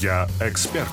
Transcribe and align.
Я 0.00 0.26
эксперт. 0.40 0.88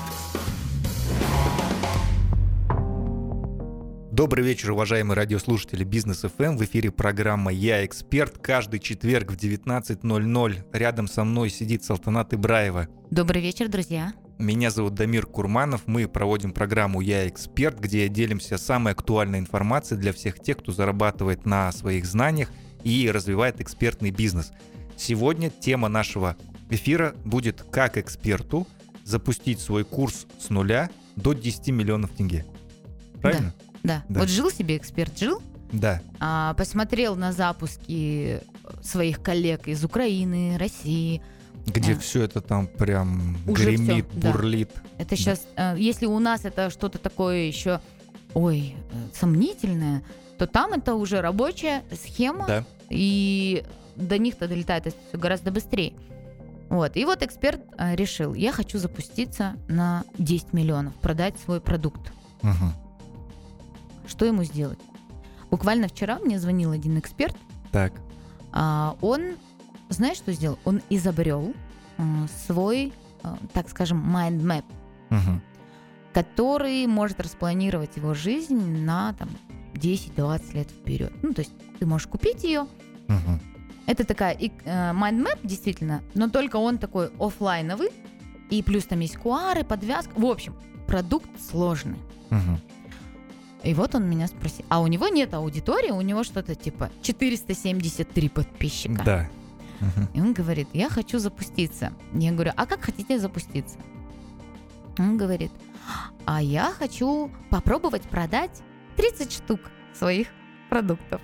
Добрый 4.12 4.44
вечер, 4.44 4.72
уважаемые 4.72 5.16
радиослушатели 5.16 5.82
Бизнес 5.82 6.20
ФМ. 6.20 6.58
В 6.58 6.64
эфире 6.64 6.90
программа 6.90 7.50
«Я 7.50 7.86
эксперт». 7.86 8.36
Каждый 8.36 8.80
четверг 8.80 9.32
в 9.32 9.36
19.00 9.36 10.56
рядом 10.74 11.08
со 11.08 11.24
мной 11.24 11.48
сидит 11.48 11.84
Салтанат 11.84 12.34
Ибраева. 12.34 12.88
Добрый 13.10 13.40
вечер, 13.40 13.68
друзья. 13.68 14.12
Меня 14.38 14.68
зовут 14.70 14.92
Дамир 14.92 15.24
Курманов. 15.24 15.86
Мы 15.86 16.06
проводим 16.06 16.52
программу 16.52 17.00
«Я 17.00 17.26
эксперт», 17.28 17.80
где 17.80 18.08
делимся 18.08 18.58
самой 18.58 18.92
актуальной 18.92 19.38
информацией 19.38 19.98
для 20.00 20.12
всех 20.12 20.38
тех, 20.38 20.58
кто 20.58 20.70
зарабатывает 20.70 21.46
на 21.46 21.72
своих 21.72 22.04
знаниях 22.04 22.50
и 22.84 23.10
развивает 23.10 23.62
экспертный 23.62 24.10
бизнес. 24.10 24.52
Сегодня 24.98 25.48
тема 25.48 25.88
нашего 25.88 26.36
эфира 26.68 27.14
будет 27.24 27.62
«Как 27.70 27.96
эксперту 27.96 28.66
запустить 29.08 29.60
свой 29.60 29.84
курс 29.84 30.26
с 30.38 30.50
нуля 30.50 30.90
до 31.16 31.32
10 31.32 31.68
миллионов 31.68 32.10
тенге». 32.10 32.44
Правильно? 33.20 33.54
Да. 33.82 34.04
Да. 34.08 34.20
Вот 34.20 34.28
жил 34.28 34.50
себе 34.50 34.76
эксперт, 34.76 35.18
жил, 35.18 35.40
Да. 35.72 36.02
а, 36.20 36.54
посмотрел 36.54 37.16
на 37.16 37.32
запуски 37.32 38.40
своих 38.82 39.22
коллег 39.22 39.66
из 39.68 39.84
Украины, 39.84 40.56
России. 40.58 41.22
Где 41.66 41.94
Да. 41.94 42.00
все 42.00 42.22
это 42.22 42.40
там 42.40 42.66
прям 42.66 43.36
Уже 43.46 43.64
гремит, 43.64 44.06
всё, 44.10 44.20
да. 44.20 44.32
бурлит. 44.32 44.70
Это 44.98 45.16
сейчас, 45.16 45.46
если 45.76 46.06
у 46.06 46.18
нас 46.18 46.44
это 46.44 46.70
что-то 46.70 46.98
такое 46.98 47.42
еще, 47.46 47.80
ой, 48.34 48.74
э, 48.92 48.96
сомнительное, 49.14 50.02
то 50.38 50.46
там 50.46 50.72
это 50.72 50.94
уже 50.94 51.20
рабочая 51.20 51.82
схема, 51.92 52.46
Да. 52.46 52.64
и 52.90 53.64
до 53.96 54.16
них-то 54.18 54.48
долетает 54.48 54.86
это 54.86 54.96
все 55.08 55.18
гораздо 55.18 55.50
быстрее. 55.50 55.92
Вот. 56.68 56.96
И 56.96 57.04
вот 57.04 57.22
эксперт 57.22 57.62
э, 57.78 57.94
решил, 57.96 58.34
я 58.34 58.52
хочу 58.52 58.78
запуститься 58.78 59.56
на 59.68 60.04
10 60.18 60.52
миллионов, 60.52 60.94
продать 60.96 61.38
свой 61.38 61.60
продукт. 61.60 62.12
Мгм. 62.42 62.72
Что 64.06 64.24
ему 64.24 64.44
сделать? 64.44 64.78
Буквально 65.50 65.88
вчера 65.88 66.18
мне 66.18 66.38
звонил 66.38 66.72
один 66.72 66.98
эксперт, 66.98 67.36
Так. 67.72 67.92
А, 68.52 68.96
он, 69.02 69.36
знаешь, 69.90 70.16
что 70.16 70.32
сделал? 70.32 70.58
Он 70.64 70.80
изобрел 70.90 71.52
э, 71.98 72.02
свой, 72.46 72.92
э, 73.22 73.28
так 73.52 73.68
скажем, 73.68 74.02
mind 74.14 74.40
map, 74.42 74.64
Мгм. 75.10 75.42
который 76.12 76.86
может 76.86 77.20
распланировать 77.20 77.96
его 77.96 78.14
жизнь 78.14 78.84
на 78.84 79.12
там, 79.14 79.28
10-20 79.74 80.54
лет 80.54 80.70
вперед. 80.70 81.12
Ну, 81.22 81.32
то 81.34 81.40
есть 81.42 81.52
ты 81.78 81.86
можешь 81.86 82.06
купить 82.08 82.44
ее. 82.44 82.66
Мгм. 83.08 83.40
Это 83.88 84.04
такая 84.04 84.36
map, 84.36 85.40
действительно, 85.42 86.02
но 86.14 86.28
только 86.28 86.56
он 86.56 86.76
такой 86.76 87.10
оффлайновый. 87.18 87.88
И 88.50 88.62
плюс 88.62 88.84
там 88.84 89.00
есть 89.00 89.16
куары, 89.16 89.64
подвязка. 89.64 90.12
В 90.14 90.26
общем, 90.26 90.54
продукт 90.86 91.28
сложный. 91.40 91.98
Мгм. 92.30 92.60
И 93.62 93.74
вот 93.74 93.94
он 93.94 94.08
меня 94.08 94.26
спросил. 94.26 94.64
А 94.68 94.80
у 94.80 94.86
него 94.86 95.08
нет 95.08 95.34
аудитории, 95.34 95.90
у 95.90 96.02
него 96.02 96.22
что-то 96.22 96.54
типа 96.54 96.90
473 97.02 98.28
подписчика. 98.28 99.02
Да. 99.04 99.28
Мгм. 99.80 100.08
И 100.12 100.20
он 100.20 100.32
говорит, 100.34 100.68
я 100.74 100.90
хочу 100.90 101.18
запуститься. 101.18 101.92
Я 102.12 102.32
говорю, 102.32 102.52
а 102.56 102.66
как 102.66 102.82
хотите 102.82 103.18
запуститься? 103.18 103.78
Он 104.98 105.16
говорит, 105.16 105.52
а 106.26 106.42
я 106.42 106.72
хочу 106.72 107.30
попробовать 107.50 108.02
продать 108.02 108.62
30 108.96 109.32
штук 109.32 109.60
своих 109.94 110.28
продуктов. 110.68 111.22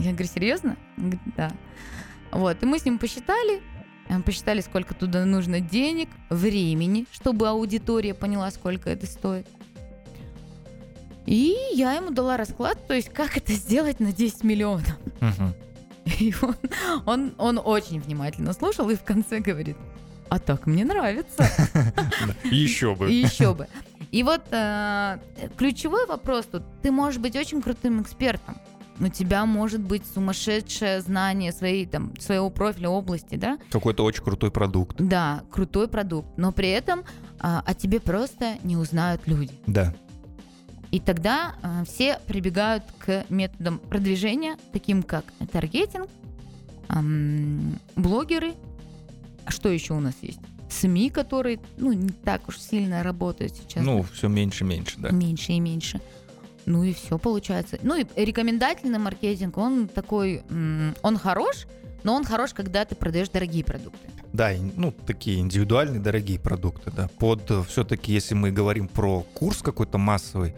Я 0.00 0.12
говорю, 0.12 0.28
серьезно? 0.28 0.76
Он 0.96 1.10
говорит, 1.10 1.34
да. 1.36 1.50
Вот, 2.30 2.62
и 2.62 2.66
мы 2.66 2.78
с 2.78 2.84
ним 2.84 2.98
посчитали, 2.98 3.62
э, 4.08 4.20
посчитали, 4.20 4.60
сколько 4.60 4.94
туда 4.94 5.24
нужно 5.24 5.60
денег, 5.60 6.08
времени, 6.30 7.06
чтобы 7.12 7.48
аудитория 7.48 8.14
поняла, 8.14 8.50
сколько 8.50 8.90
это 8.90 9.06
стоит. 9.06 9.46
И 11.26 11.56
я 11.72 11.94
ему 11.94 12.10
дала 12.10 12.36
расклад, 12.36 12.86
то 12.86 12.94
есть 12.94 13.08
как 13.08 13.36
это 13.36 13.52
сделать 13.52 14.00
на 14.00 14.12
10 14.12 14.44
миллионов. 14.44 14.98
И 16.20 16.34
он, 16.42 16.54
он, 17.06 17.34
он 17.38 17.60
очень 17.64 18.00
внимательно 18.00 18.52
слушал 18.52 18.90
и 18.90 18.94
в 18.94 19.04
конце 19.04 19.40
говорит, 19.40 19.76
а 20.28 20.38
так 20.38 20.66
мне 20.66 20.84
нравится. 20.84 21.48
Еще 22.44 22.94
бы. 22.94 23.10
Еще 23.10 23.54
бы. 23.54 23.68
И 24.10 24.22
вот 24.22 24.42
э, 24.50 25.18
ключевой 25.56 26.06
вопрос 26.06 26.46
тут. 26.46 26.62
Ты 26.82 26.90
можешь 26.92 27.20
быть 27.20 27.36
очень 27.36 27.62
крутым 27.62 28.02
экспертом. 28.02 28.58
У 29.00 29.08
тебя 29.08 29.44
может 29.44 29.80
быть 29.80 30.02
сумасшедшее 30.06 31.00
знание 31.00 31.52
своей, 31.52 31.86
там, 31.86 32.12
своего 32.18 32.48
профиля 32.50 32.90
области, 32.90 33.34
да? 33.34 33.58
Какой-то 33.70 34.04
очень 34.04 34.22
крутой 34.22 34.50
продукт. 34.50 34.96
Да, 34.98 35.42
крутой 35.50 35.88
продукт. 35.88 36.28
Но 36.36 36.52
при 36.52 36.70
этом 36.70 37.04
а, 37.40 37.62
о 37.66 37.74
тебе 37.74 37.98
просто 38.00 38.56
не 38.62 38.76
узнают 38.76 39.22
люди. 39.26 39.52
Да. 39.66 39.94
И 40.92 41.00
тогда 41.00 41.56
а, 41.60 41.84
все 41.84 42.20
прибегают 42.26 42.84
к 42.98 43.24
методам 43.28 43.78
продвижения, 43.80 44.56
таким 44.72 45.02
как 45.02 45.24
таргетинг, 45.50 46.08
ам, 46.88 47.80
блогеры. 47.96 48.54
А 49.44 49.50
что 49.50 49.68
еще 49.68 49.94
у 49.94 50.00
нас 50.00 50.14
есть? 50.22 50.38
СМИ, 50.70 51.10
которые 51.10 51.60
ну, 51.76 51.92
не 51.92 52.08
так 52.10 52.48
уж 52.48 52.58
сильно 52.58 53.02
работают 53.02 53.54
сейчас. 53.56 53.84
Ну, 53.84 54.02
все 54.02 54.28
меньше 54.28 54.64
и 54.64 54.66
меньше, 54.66 54.96
да. 54.98 55.10
Меньше 55.10 55.52
и 55.52 55.60
меньше. 55.60 56.00
Ну 56.66 56.84
и 56.84 56.92
все 56.94 57.18
получается. 57.18 57.78
Ну 57.82 57.96
и 57.96 58.06
рекомендательный 58.16 58.98
маркетинг, 58.98 59.58
он 59.58 59.88
такой, 59.88 60.42
он 61.02 61.18
хорош, 61.18 61.66
но 62.02 62.14
он 62.14 62.24
хорош, 62.24 62.52
когда 62.52 62.84
ты 62.84 62.94
продаешь 62.94 63.28
дорогие 63.28 63.64
продукты. 63.64 64.08
Да, 64.32 64.50
ну, 64.76 64.90
такие 64.92 65.40
индивидуальные 65.40 66.00
дорогие 66.00 66.38
продукты, 66.38 66.90
да. 66.90 67.08
Под 67.18 67.50
все-таки, 67.68 68.12
если 68.12 68.34
мы 68.34 68.50
говорим 68.50 68.88
про 68.88 69.22
курс 69.34 69.62
какой-то 69.62 69.96
массовый, 69.98 70.54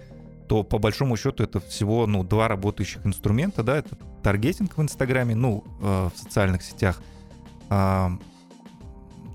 то 0.48 0.62
по 0.62 0.78
большому 0.78 1.16
счету 1.16 1.42
это 1.42 1.60
всего, 1.60 2.06
ну, 2.06 2.24
два 2.24 2.48
работающих 2.48 3.04
инструмента, 3.04 3.62
да, 3.62 3.76
это 3.76 3.96
таргетинг 4.22 4.76
в 4.76 4.82
Инстаграме, 4.82 5.34
ну, 5.34 5.64
э, 5.80 6.08
в 6.14 6.18
социальных 6.18 6.62
сетях. 6.62 7.02
А, 7.68 8.12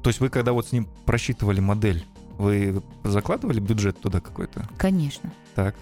то 0.01 0.09
есть 0.09 0.19
вы 0.19 0.29
когда 0.29 0.53
вот 0.53 0.67
с 0.67 0.71
ним 0.71 0.87
просчитывали 1.05 1.59
модель, 1.59 2.05
вы 2.37 2.81
закладывали 3.03 3.59
бюджет 3.59 3.99
туда 3.99 4.19
какой-то? 4.19 4.67
Конечно. 4.77 5.31
Так. 5.53 5.75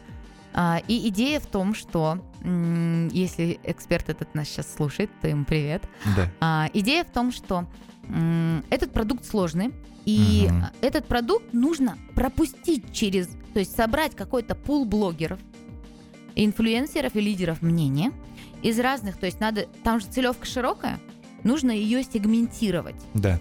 А, 0.53 0.81
и 0.87 1.07
идея 1.09 1.39
в 1.39 1.45
том, 1.45 1.73
что 1.73 2.19
если 2.41 3.59
эксперт 3.63 4.09
этот 4.09 4.33
нас 4.33 4.47
сейчас 4.47 4.73
слушает, 4.73 5.09
то 5.21 5.27
ему 5.27 5.43
привет. 5.43 5.83
Да. 6.15 6.31
А, 6.39 6.69
идея 6.73 7.03
в 7.03 7.11
том, 7.11 7.31
что 7.31 7.67
этот 8.69 8.91
продукт 8.91 9.25
сложный, 9.25 9.73
и 10.05 10.47
а, 10.49 10.71
этот 10.81 11.05
продукт 11.05 11.53
нужно 11.53 11.97
пропустить 12.15 12.93
через, 12.93 13.27
то 13.53 13.59
есть 13.59 13.75
собрать 13.75 14.15
какой-то 14.15 14.55
пул 14.55 14.85
блогеров, 14.85 15.39
инфлюенсеров 16.35 17.16
и 17.16 17.21
лидеров 17.21 17.61
мнения 17.61 18.11
из 18.61 18.79
разных, 18.79 19.17
то 19.17 19.25
есть 19.25 19.39
надо, 19.39 19.67
там 19.83 19.99
же 19.99 20.07
целевка 20.07 20.45
широкая, 20.45 20.99
нужно 21.43 21.71
ее 21.71 22.03
сегментировать. 22.03 22.95
Да. 23.13 23.39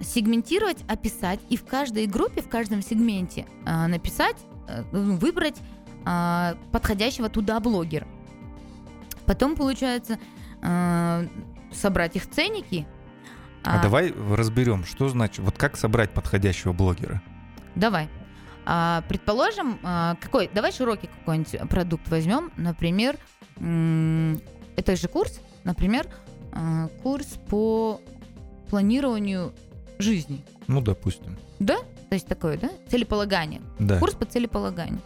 Сегментировать, 0.00 0.78
описать 0.88 1.40
и 1.48 1.56
в 1.56 1.64
каждой 1.64 2.06
группе, 2.06 2.42
в 2.42 2.48
каждом 2.48 2.82
сегменте 2.82 3.46
а, 3.64 3.86
написать, 3.86 4.36
э, 4.68 4.82
ну, 4.92 5.16
выбрать 5.16 5.56
а, 6.04 6.56
подходящего 6.72 7.28
туда 7.28 7.60
блогера. 7.60 8.06
Потом 9.26 9.56
получается 9.56 10.18
а, 10.62 11.24
собрать 11.72 12.16
их 12.16 12.28
ценники. 12.30 12.86
А, 13.64 13.80
давай 13.82 14.12
разберем, 14.12 14.84
что 14.84 15.08
значит, 15.08 15.38
вот 15.38 15.56
как 15.56 15.76
собрать 15.76 16.10
подходящего 16.10 16.72
блогера. 16.72 17.22
Давай. 17.74 18.08
А, 18.64 19.02
предположим, 19.08 19.78
а, 19.82 20.16
какой, 20.20 20.50
давай 20.52 20.72
широкий 20.72 21.08
какой-нибудь 21.08 21.68
продукт 21.68 22.08
возьмем, 22.08 22.52
например, 22.56 23.16
это 23.56 24.96
же 24.96 25.08
курс, 25.08 25.40
например, 25.64 26.06
а, 26.52 26.88
курс 27.02 27.26
по 27.48 28.00
планированию 28.70 29.52
жизни, 29.98 30.44
Ну, 30.66 30.80
допустим. 30.80 31.38
да? 31.58 31.78
То 32.08 32.14
есть 32.14 32.26
такое, 32.26 32.58
да? 32.58 32.70
Целеполагание. 32.88 33.62
Да. 33.78 33.98
Курс 33.98 34.14
по 34.14 34.24
целеполаганию. 34.24 35.00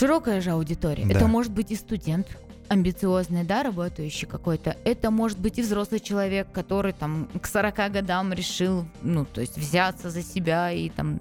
Широкая 0.00 0.40
же 0.40 0.52
аудитория. 0.52 1.04
Да. 1.04 1.12
Это 1.18 1.28
может 1.28 1.52
быть 1.52 1.70
и 1.70 1.76
студент 1.76 2.26
амбициозный, 2.68 3.44
да, 3.44 3.62
работающий 3.62 4.26
какой-то. 4.26 4.74
Это 4.84 5.10
может 5.10 5.38
быть 5.38 5.58
и 5.58 5.62
взрослый 5.62 6.00
человек, 6.00 6.50
который 6.52 6.94
там 6.94 7.28
к 7.38 7.46
40 7.46 7.92
годам 7.92 8.32
решил, 8.32 8.86
ну, 9.02 9.26
то 9.26 9.42
есть 9.42 9.58
взяться 9.58 10.08
за 10.08 10.22
себя 10.22 10.72
и 10.72 10.88
там 10.88 11.20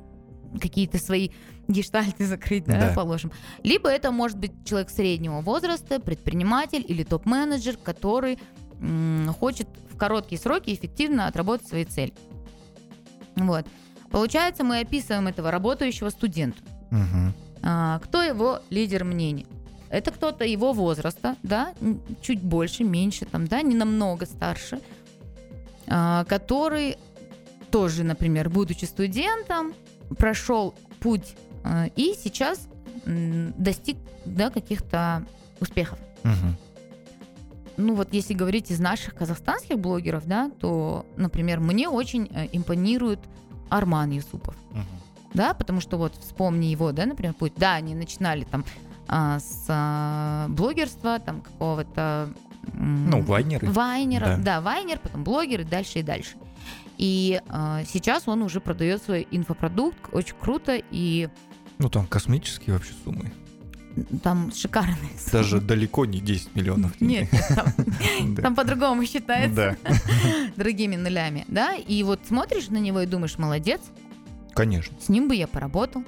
какие-то 0.62 0.98
свои 0.98 1.31
гештальты 1.68 2.26
закрыть, 2.26 2.64
да, 2.64 2.80
Да. 2.90 2.94
положим. 2.96 3.34
Либо 3.64 3.90
это 3.90 4.12
может 4.12 4.38
быть 4.38 4.54
человек 4.64 4.90
среднего 4.92 5.42
возраста, 5.42 6.00
предприниматель 6.00 6.86
или 6.88 7.04
топ-менеджер, 7.04 7.75
который 7.75 8.40
м, 8.80 9.36
хочет 9.38 9.68
в 9.92 9.98
короткие 9.98 10.40
сроки 10.40 10.74
эффективно 10.74 11.28
отработать 11.28 11.68
свои 11.68 11.84
цели. 11.84 12.14
Вот. 13.36 13.66
Получается, 14.10 14.64
мы 14.64 14.80
описываем 14.80 15.28
этого 15.28 15.52
работающего 15.52 16.10
студента. 16.12 16.60
Мгм. 16.92 17.34
А, 17.62 18.00
кто 18.00 18.22
его 18.22 18.62
лидер 18.70 19.04
мнений? 19.04 19.48
Это 19.90 20.12
кто-то 20.12 20.46
его 20.46 20.72
возраста, 20.74 21.36
да, 21.42 21.74
чуть 22.22 22.42
больше, 22.42 22.84
меньше, 22.84 23.26
там, 23.26 23.48
да, 23.48 23.62
не 23.62 23.76
намного 23.76 24.26
старше, 24.26 24.80
а, 25.88 26.26
который 26.26 26.98
тоже, 27.72 28.04
например, 28.04 28.50
будучи 28.50 28.86
студентом, 28.86 29.74
прошел 30.18 30.74
путь 31.00 31.36
э, 31.64 31.90
и 31.96 32.16
сейчас 32.22 32.68
достиг 33.06 33.98
да, 34.26 34.50
каких-то 34.50 35.26
успехов. 35.60 36.00
Мгм. 36.24 36.58
Ну 37.78 37.96
вот 37.96 38.10
если 38.12 38.34
говорить 38.34 38.72
из 38.72 38.80
наших 38.80 39.16
казахстанских 39.16 39.80
блогеров, 39.80 40.26
да, 40.26 40.52
то, 40.60 41.06
например, 41.16 41.60
мне 41.60 41.88
очень 41.88 42.30
э, 42.34 42.48
импонирует 42.52 43.20
Арман 43.70 44.12
Юсупов. 44.12 44.56
Мгм. 44.72 44.86
Да, 45.34 45.54
потому 45.54 45.81
что 45.81 45.98
вот 45.98 46.16
вспомни 46.20 46.66
его, 46.68 46.92
да, 46.92 47.06
например, 47.06 47.34
путь, 47.34 47.54
да, 47.58 47.74
они 47.76 47.96
начинали 47.96 48.44
там 48.44 48.66
а, 49.08 49.40
с 49.40 49.66
а, 49.68 50.48
блогерства, 50.50 51.20
там 51.20 51.42
какого-то... 51.42 52.30
Ну, 52.74 53.22
вайнеры. 53.22 53.68
Вайнера, 53.70 54.26
Да. 54.26 54.38
да. 54.38 54.62
вайнер, 54.62 55.00
потом 55.00 55.24
блогер 55.24 55.62
и 55.62 55.64
дальше 55.64 56.00
и 56.00 56.04
дальше. 56.04 56.36
И 56.98 57.42
а, 57.48 57.84
сейчас 57.92 58.28
он 58.28 58.42
уже 58.44 58.60
продает 58.60 59.02
свой 59.02 59.28
инфопродукт, 59.31 59.98
очень 60.12 60.36
круто, 60.40 60.80
и 60.92 61.30
Ну, 61.80 61.90
там 61.90 62.06
космические 62.06 62.74
вообще 62.75 62.92
суммы. 63.04 63.32
там 64.22 64.52
шикарные. 64.54 64.96
суммы. 65.18 65.32
Даже 65.32 65.62
далеко 65.62 66.06
не 66.06 66.20
10 66.20 66.56
миллионов. 66.56 67.00
Нет, 67.02 67.32
нет, 67.32 67.44
там, 67.56 67.74
Да. 68.36 68.42
там 68.44 68.56
по-другому 68.56 69.06
считается, 69.06 69.78
Да, 69.84 69.90
другими 70.58 70.96
нулями, 70.98 71.46
да, 71.48 71.74
и 71.75 72.04
вот 72.04 72.20
смотришь 72.28 72.68
на 72.70 72.78
него 72.78 73.00
и 73.02 73.06
думаешь, 73.06 73.38
молодец, 73.38 73.82
конечно. 74.64 74.96
с 75.00 75.10
ним 75.10 75.28
бы 75.28 75.36
я 75.36 75.48
поработал. 75.48 76.04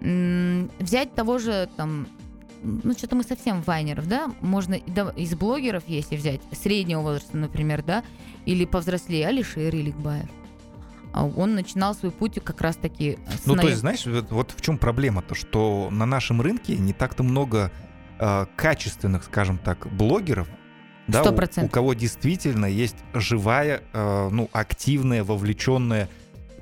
М, 0.00 0.70
Взять 0.78 1.14
того 1.14 1.38
же 1.38 1.68
там, 1.76 2.06
ну 2.62 2.92
что-то 2.92 3.16
мы 3.16 3.22
совсем 3.24 3.62
вайнеров, 3.62 4.06
да, 4.08 4.30
можно 4.40 4.78
да- 4.86 5.10
из 5.16 5.34
блогеров, 5.34 5.84
если 5.86 6.16
взять 6.16 6.40
среднего 6.52 7.00
возраста, 7.02 7.36
например, 7.36 7.82
да, 7.82 8.02
или 8.46 8.64
повзрослее, 8.64 9.28
Алишер 9.28 9.74
Иликбаев. 9.74 10.28
А 11.12 11.26
Он 11.26 11.54
начинал 11.54 11.94
свой 11.94 12.10
путь 12.10 12.38
как 12.42 12.60
раз-таки 12.62 13.18
с 13.42 13.46
Ну, 13.46 13.52
то 13.54 13.58
наив- 13.58 13.68
есть, 13.70 13.80
знаешь, 13.80 14.06
вот, 14.06 14.30
вот 14.30 14.50
в 14.56 14.60
чем 14.62 14.78
проблема-то, 14.78 15.34
что 15.34 15.88
на 15.90 16.06
нашем 16.06 16.40
рынке 16.40 16.76
не 16.76 16.92
так-то 16.92 17.22
много 17.22 17.70
э, 18.18 18.46
качественных, 18.56 19.24
скажем 19.24 19.58
так, 19.58 19.86
блогеров, 19.92 20.48
да, 21.08 21.22
Сто 21.22 21.32
у, 21.32 21.34
процентов. 21.34 21.70
у 21.70 21.72
кого 21.74 21.92
действительно 21.94 22.66
есть 22.66 22.94
живая, 23.14 23.82
э, 23.92 24.28
ну, 24.30 24.48
активная, 24.52 25.24
вовлеченная, 25.24 26.08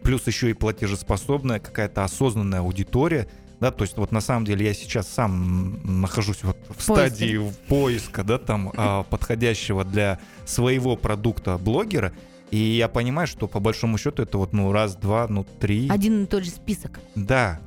плюс 0.02 0.26
еще 0.26 0.50
и 0.50 0.52
платежеспособная 0.52 1.60
какая-то 1.60 2.04
осознанная 2.04 2.60
аудитория, 2.60 3.28
да, 3.60 3.70
то 3.70 3.84
есть 3.84 3.96
вот 3.98 4.10
на 4.10 4.20
самом 4.20 4.46
деле 4.46 4.66
я 4.66 4.74
сейчас 4.74 5.06
сам 5.06 6.00
нахожусь 6.00 6.42
вот 6.42 6.56
в 6.68 6.86
поиске. 6.86 7.16
стадии 7.16 7.52
поиска, 7.68 8.24
да, 8.24 8.38
там 8.38 8.72
а, 8.74 9.02
подходящего 9.02 9.84
для 9.84 10.18
своего 10.46 10.96
продукта 10.96 11.58
блогера, 11.58 12.12
и 12.50 12.56
я 12.56 12.88
понимаю, 12.88 13.28
что 13.28 13.46
по 13.46 13.60
большому 13.60 13.98
счету 13.98 14.22
это 14.22 14.38
вот, 14.38 14.52
ну, 14.52 14.72
раз, 14.72 14.96
два, 14.96 15.26
ну, 15.28 15.46
три. 15.60 15.88
один 15.88 16.24
и 16.24 16.26
тот 16.26 16.44
же 16.44 16.50
список. 16.50 17.00
Да. 17.14 17.60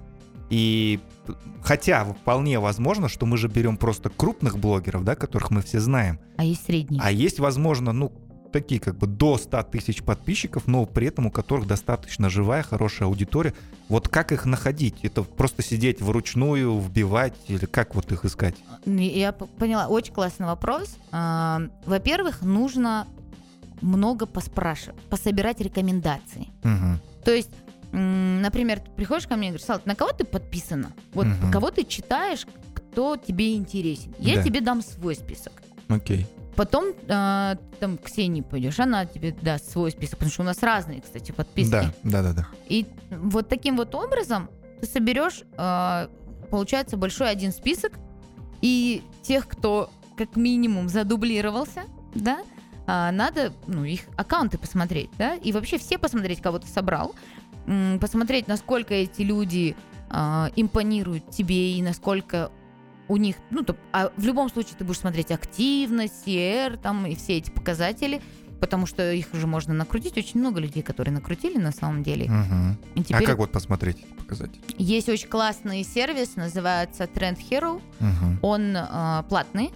И 0.49 0.99
хотя 1.63 2.03
вполне 2.05 2.59
возможно, 2.59 3.07
что 3.07 3.25
мы 3.25 3.37
же 3.37 3.47
берем 3.47 3.77
просто 3.77 4.09
крупных 4.09 4.57
блогеров, 4.57 5.03
да, 5.03 5.15
которых 5.15 5.51
мы 5.51 5.61
все 5.61 5.79
знаем. 5.79 6.19
А 6.37 6.43
есть 6.43 6.65
средний. 6.65 6.99
А 7.01 7.11
есть, 7.11 7.39
возможно, 7.39 7.93
ну, 7.93 8.11
такие 8.53 8.79
как 8.79 8.97
бы 8.97 9.07
до 9.07 9.37
100 9.37 9.63
тысяч 9.63 10.01
подписчиков, 10.03 10.67
но 10.67 10.85
при 10.85 11.07
этом 11.07 11.25
у 11.25 11.31
которых 11.31 11.67
достаточно 11.67 12.29
живая, 12.29 12.63
хорошая 12.63 13.09
аудитория. 13.09 13.53
Вот 13.89 14.07
как 14.07 14.31
их 14.31 14.45
находить? 14.45 15.03
Это 15.03 15.23
просто 15.23 15.61
сидеть 15.61 16.01
вручную, 16.01 16.79
вбивать 16.79 17.33
или 17.49 17.65
как 17.65 17.95
вот 17.95 18.11
их 18.11 18.23
искать? 18.23 18.55
Я 18.85 19.33
поняла, 19.33 19.87
очень 19.87 20.13
классный 20.13 20.45
вопрос. 20.45 20.95
А, 21.11 21.61
Во-первых, 21.85 22.41
нужно 22.43 23.07
много 23.81 24.25
поспрашивать, 24.25 24.99
пособирать 25.09 25.59
рекомендации. 25.59 26.47
Мгм. 26.63 26.99
То 27.25 27.31
есть, 27.33 27.49
например, 27.91 28.79
ты 28.79 28.89
приходишь 28.91 29.27
ко 29.27 29.35
мне 29.35 29.47
и 29.47 29.49
говоришь, 29.51 29.65
Салат, 29.65 29.85
на 29.85 29.95
кого 29.95 30.11
ты 30.13 30.23
подписана? 30.23 30.93
Вот 31.13 31.25
Мгм. 31.25 31.51
кого 31.51 31.69
ты 31.71 31.83
читаешь, 31.83 32.45
кто 32.73 33.17
тебе 33.17 33.55
интересен? 33.55 34.13
Я 34.19 34.35
Да. 34.37 34.43
тебе 34.43 34.61
дам 34.61 34.81
свой 34.81 35.15
список. 35.15 35.53
Окей. 35.89 36.25
Потом 36.55 36.93
ты 36.93 37.57
там 37.79 37.97
к 37.97 38.03
Ксении 38.03 38.41
пойдешь, 38.41 38.79
она 38.79 39.05
тебе 39.05 39.31
даст 39.31 39.71
свой 39.71 39.91
список, 39.91 40.19
потому 40.19 40.31
что 40.31 40.41
у 40.43 40.45
нас 40.45 40.61
разные, 40.61 41.01
кстати, 41.01 41.31
подписки. 41.31 41.71
Да, 41.71 41.93
да, 42.03 42.21
да, 42.21 42.33
да. 42.33 42.47
И 42.67 42.85
вот 43.09 43.49
таким 43.49 43.75
вот 43.77 43.93
образом 43.95 44.49
ты 44.79 44.87
соберешь, 44.87 45.43
а, 45.57 46.09
получается, 46.49 46.97
большой 46.97 47.29
один 47.29 47.51
список, 47.51 47.93
и 48.61 49.01
тех, 49.21 49.47
кто 49.47 49.89
как 50.17 50.35
минимум 50.35 50.89
задублировался, 50.89 51.83
да, 52.13 52.39
а, 52.85 53.11
надо, 53.11 53.53
ну, 53.67 53.83
их 53.83 54.01
аккаунты 54.15 54.57
посмотреть, 54.57 55.09
да, 55.17 55.35
и 55.35 55.51
вообще 55.51 55.77
все 55.77 55.97
посмотреть, 55.97 56.41
кого 56.41 56.59
ты 56.59 56.67
собрал, 56.67 57.15
посмотреть, 57.99 58.47
насколько 58.47 58.93
эти 58.93 59.21
люди 59.21 59.75
а, 60.09 60.51
импонируют 60.55 61.29
тебе 61.31 61.73
и 61.73 61.81
насколько 61.81 62.51
у 63.07 63.17
них, 63.17 63.35
ну, 63.49 63.63
то, 63.63 63.75
а 63.91 64.11
в 64.15 64.25
любом 64.25 64.49
случае 64.49 64.75
ты 64.77 64.83
будешь 64.85 64.99
смотреть 64.99 65.31
активность, 65.31 66.25
CR, 66.25 66.77
там, 66.77 67.05
и 67.05 67.15
все 67.15 67.37
эти 67.37 67.51
показатели, 67.51 68.21
потому 68.59 68.85
что 68.85 69.11
их 69.11 69.27
уже 69.33 69.45
можно 69.45 69.73
накрутить. 69.73 70.17
Очень 70.17 70.39
много 70.39 70.59
людей, 70.61 70.81
которые 70.83 71.13
накрутили 71.13 71.57
на 71.57 71.71
самом 71.71 72.01
деле. 72.03 72.29
Мгм. 72.29 72.77
И 72.95 73.01
А 73.01 73.03
теперь 73.03 73.25
как 73.25 73.37
вот 73.37 73.51
посмотреть 73.51 73.97
эти 73.97 74.13
показатели? 74.13 74.61
есть 74.77 75.09
очень 75.09 75.27
классный 75.27 75.83
сервис, 75.83 76.35
называется 76.37 77.03
Trend 77.03 77.39
Hero. 77.49 77.81
Мгм. 77.99 78.39
Он 78.41 78.75
э, 78.77 79.23
платный. 79.27 79.71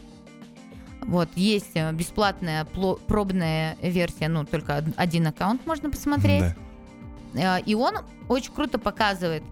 Вот, 1.01 1.29
есть 1.35 1.71
э, 1.75 1.91
бесплатная 1.93 2.65
пробная 2.65 3.77
версия, 3.81 4.27
ну, 4.29 4.45
только 4.45 4.77
од- 4.79 4.93
один 4.97 5.27
аккаунт 5.27 5.65
можно 5.65 5.89
посмотреть. 5.89 6.53
Да. 7.33 7.57
Э, 7.59 7.61
И 7.65 7.75
он 7.75 7.95
очень 8.29 8.53
круто 8.53 8.77
показывает, 8.79 9.43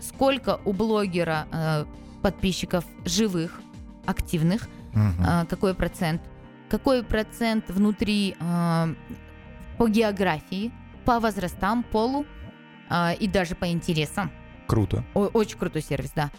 сколько 0.00 0.60
у 0.64 0.72
блогера 0.72 1.46
э, 1.52 1.84
подписчиков 2.24 2.84
живых, 3.04 3.60
активных, 4.06 4.66
э, 4.94 5.44
какой 5.50 5.74
процент, 5.74 6.22
какой 6.70 7.02
процент 7.02 7.68
внутри 7.68 8.34
э, 8.40 8.94
по 9.76 9.88
географии, 9.88 10.72
по 11.04 11.20
возрастам, 11.20 11.82
полу 11.82 12.24
э, 12.90 13.14
и 13.16 13.28
даже 13.28 13.54
по 13.54 13.66
интересам. 13.70 14.30
Круто. 14.66 15.04
О- 15.14 15.26
очень 15.34 15.58
крутой 15.58 15.82
сервис, 15.82 16.12
да. 16.16 16.30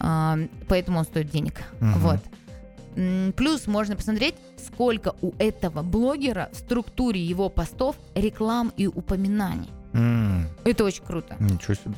А, 0.00 0.36
поэтому 0.68 0.98
он 0.98 1.04
стоит 1.04 1.30
денег. 1.30 1.62
Мгм. 1.80 1.92
Вот. 2.00 2.20
Плюс 3.36 3.68
можно 3.68 3.94
посмотреть, 3.94 4.34
сколько 4.66 5.14
у 5.22 5.32
этого 5.38 5.82
блогера 5.82 6.48
в 6.52 6.56
структуре 6.56 7.20
его 7.22 7.48
постов 7.48 7.94
реклам 8.16 8.72
и 8.76 8.88
упоминаний. 8.88 9.70
М, 9.94 10.46
Это 10.64 10.84
очень 10.84 11.04
круто. 11.04 11.36
Ничего 11.38 11.74
себе. 11.74 11.94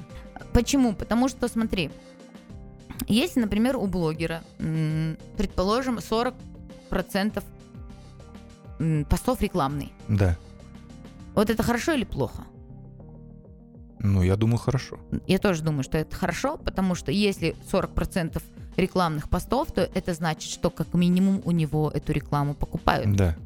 Почему? 0.53 0.93
Потому 0.95 1.29
что, 1.29 1.49
смотри, 1.49 1.91
если, 3.07 3.40
например, 3.40 3.76
у 3.76 3.87
блогера, 3.87 4.42
предположим, 5.37 5.99
40% 5.99 7.42
м, 8.78 9.04
постов 9.04 9.40
рекламный, 9.42 9.92
Да. 10.09 10.37
вот 11.35 11.50
это 11.50 11.62
хорошо 11.62 11.92
или 11.92 12.04
плохо? 12.04 12.45
Ну, 13.99 14.23
я 14.23 14.37
думаю, 14.37 14.59
хорошо. 14.59 14.99
Я 15.26 15.38
тоже 15.38 15.62
думаю, 15.62 15.83
что 15.83 15.99
это 15.99 16.16
хорошо, 16.16 16.57
потому 16.57 16.95
что 16.95 17.12
если 17.12 17.54
40% 17.71 18.42
рекламных 18.76 19.28
постов, 19.28 19.73
то 19.73 19.83
это 19.83 20.14
значит, 20.14 20.50
что 20.50 20.71
как 20.71 20.95
минимум 20.95 21.42
у 21.45 21.50
него 21.50 21.90
эту 21.92 22.12
рекламу 22.12 22.54
покупают. 22.54 23.14
Да. 23.14 23.37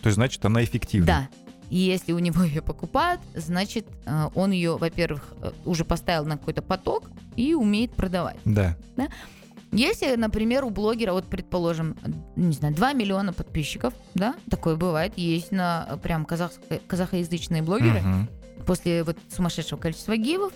То 0.00 0.06
есть, 0.08 0.14
значит, 0.14 0.42
она 0.46 0.64
эффективна. 0.64 1.06
Да. 1.06 1.28
И 1.70 1.78
если 1.78 2.12
у 2.12 2.18
него 2.18 2.42
ее 2.44 2.62
покупают, 2.62 3.20
значит, 3.34 3.86
э, 4.04 4.28
он 4.34 4.50
ее, 4.50 4.76
во-первых, 4.76 5.34
э, 5.40 5.52
уже 5.64 5.84
поставил 5.84 6.24
на 6.26 6.36
какой-то 6.36 6.62
поток 6.62 7.10
и 7.36 7.54
умеет 7.54 7.92
продавать. 7.92 8.36
Да. 8.44 8.76
Если, 9.72 10.16
например, 10.16 10.64
у 10.64 10.70
блогера, 10.70 11.12
вот 11.12 11.26
предположим, 11.26 11.96
не 12.34 12.52
знаю, 12.52 12.74
2 12.74 12.92
миллиона 12.92 13.32
подписчиков, 13.32 13.94
да, 14.14 14.34
такое 14.50 14.74
бывает, 14.74 15.12
есть 15.16 15.52
на 15.52 15.86
э, 15.88 15.96
прям 15.96 16.24
казахско- 16.24 16.80
казахоязычные 16.88 17.62
блогеры, 17.62 18.00
Мгм. 18.00 18.28
после 18.66 19.04
вот 19.04 19.16
сумасшедшего 19.28 19.78
количества 19.78 20.16
гивов, 20.16 20.52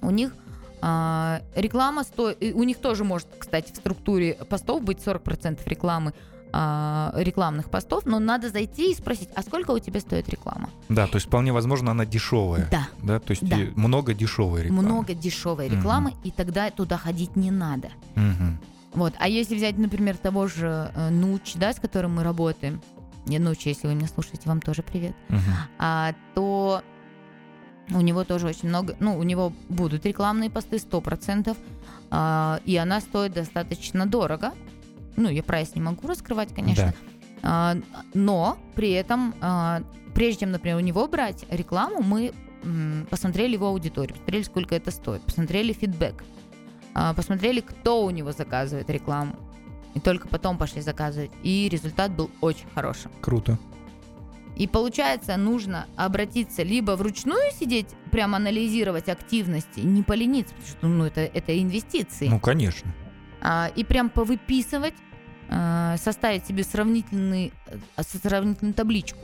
у 0.00 0.10
них 0.10 0.34
а, 0.82 1.42
реклама 1.54 2.04
стоит, 2.04 2.38
у 2.54 2.62
них 2.62 2.78
тоже 2.78 3.04
может, 3.04 3.28
кстати, 3.38 3.70
в 3.70 3.76
структуре 3.76 4.32
постов 4.48 4.82
быть 4.82 4.98
40% 4.98 5.60
рекламы, 5.66 6.14
а, 6.52 7.12
рекламных 7.16 7.70
постов, 7.70 8.06
но 8.06 8.18
надо 8.18 8.48
зайти 8.50 8.92
и 8.92 8.94
спросить, 8.94 9.28
а 9.34 9.42
сколько 9.42 9.70
у 9.72 9.78
тебя 9.78 10.00
стоит 10.00 10.28
реклама? 10.28 10.70
Да, 10.88 11.06
то 11.06 11.16
есть 11.16 11.26
вполне 11.26 11.52
возможно, 11.52 11.90
она 11.92 12.04
дешевая. 12.06 12.68
Да, 12.70 12.88
Да, 13.02 13.18
то 13.20 13.30
есть 13.32 13.46
Да. 13.48 13.56
много 13.76 14.14
дешевой 14.14 14.62
рекламы. 14.64 14.82
много 14.82 15.14
дешевой 15.14 15.68
рекламы, 15.68 16.14
и 16.24 16.30
тогда 16.30 16.70
туда 16.70 16.96
ходить 16.96 17.36
не 17.36 17.50
надо. 17.50 17.90
Мгм. 18.14 18.58
Вот. 18.94 19.14
А 19.18 19.28
если 19.28 19.54
взять, 19.54 19.78
например, 19.78 20.16
того 20.16 20.48
же 20.48 20.90
э, 20.94 21.10
Нуч, 21.10 21.54
да, 21.54 21.72
с 21.72 21.76
которым 21.78 22.16
мы 22.16 22.24
работаем, 22.24 22.80
не 23.26 23.38
Нуч, 23.38 23.66
если 23.66 23.86
вы 23.86 23.94
меня 23.94 24.08
слушаете, 24.08 24.48
вам 24.48 24.60
тоже 24.60 24.82
привет, 24.82 25.14
Мгм. 25.28 25.40
а, 25.78 26.12
то 26.34 26.82
у 27.92 28.00
него 28.00 28.24
тоже 28.24 28.46
очень 28.48 28.68
много, 28.68 28.96
ну, 29.00 29.16
у 29.18 29.22
него 29.22 29.52
будут 29.68 30.06
рекламные 30.06 30.50
посты 30.50 30.78
100%, 30.78 31.56
а, 32.10 32.60
и 32.64 32.76
она 32.76 33.00
стоит 33.00 33.32
достаточно 33.34 34.06
дорого. 34.06 34.52
Ну, 35.16 35.28
я 35.28 35.42
прайс 35.42 35.74
не 35.74 35.80
могу 35.80 36.06
раскрывать, 36.06 36.54
конечно. 36.54 36.94
Да. 36.94 36.94
А, 37.42 37.76
но 38.14 38.58
при 38.74 38.90
этом 38.92 39.34
а, 39.40 39.82
прежде 40.14 40.40
чем, 40.40 40.52
например, 40.52 40.76
у 40.76 40.80
него 40.80 41.06
брать 41.06 41.44
рекламу, 41.50 42.02
мы 42.02 42.32
посмотрели 43.08 43.54
его 43.54 43.68
аудиторию, 43.68 44.14
посмотрели, 44.14 44.42
сколько 44.42 44.74
это 44.74 44.90
стоит, 44.90 45.22
посмотрели 45.22 45.72
фидбэк, 45.72 46.22
а, 46.94 47.14
посмотрели, 47.14 47.60
кто 47.60 48.04
у 48.04 48.10
него 48.10 48.32
заказывает 48.32 48.90
рекламу. 48.90 49.34
И 49.94 50.00
только 50.00 50.28
потом 50.28 50.58
пошли 50.58 50.82
заказывать. 50.82 51.30
И 51.42 51.68
результат 51.70 52.12
был 52.12 52.30
очень 52.40 52.66
хорошим. 52.74 53.10
Круто. 53.20 53.58
И 54.56 54.66
получается, 54.66 55.36
нужно 55.36 55.86
обратиться 55.96 56.62
либо 56.62 56.92
вручную 56.92 57.50
сидеть, 57.58 57.88
прям 58.10 58.34
анализировать 58.34 59.08
активности, 59.08 59.80
не 59.80 60.02
полениться, 60.02 60.54
потому 60.54 60.70
что 60.70 60.86
ну, 60.86 61.04
это, 61.06 61.20
это 61.22 61.58
инвестиции. 61.60 62.28
Ну, 62.28 62.38
конечно. 62.38 62.92
А, 63.40 63.70
и 63.74 63.84
прям 63.84 64.10
повыписывать, 64.10 64.94
а, 65.48 65.96
составить 65.96 66.46
себе 66.46 66.62
сравнительный, 66.62 67.52
э, 67.66 68.02
сравнительную 68.02 68.74
табличку. 68.74 69.18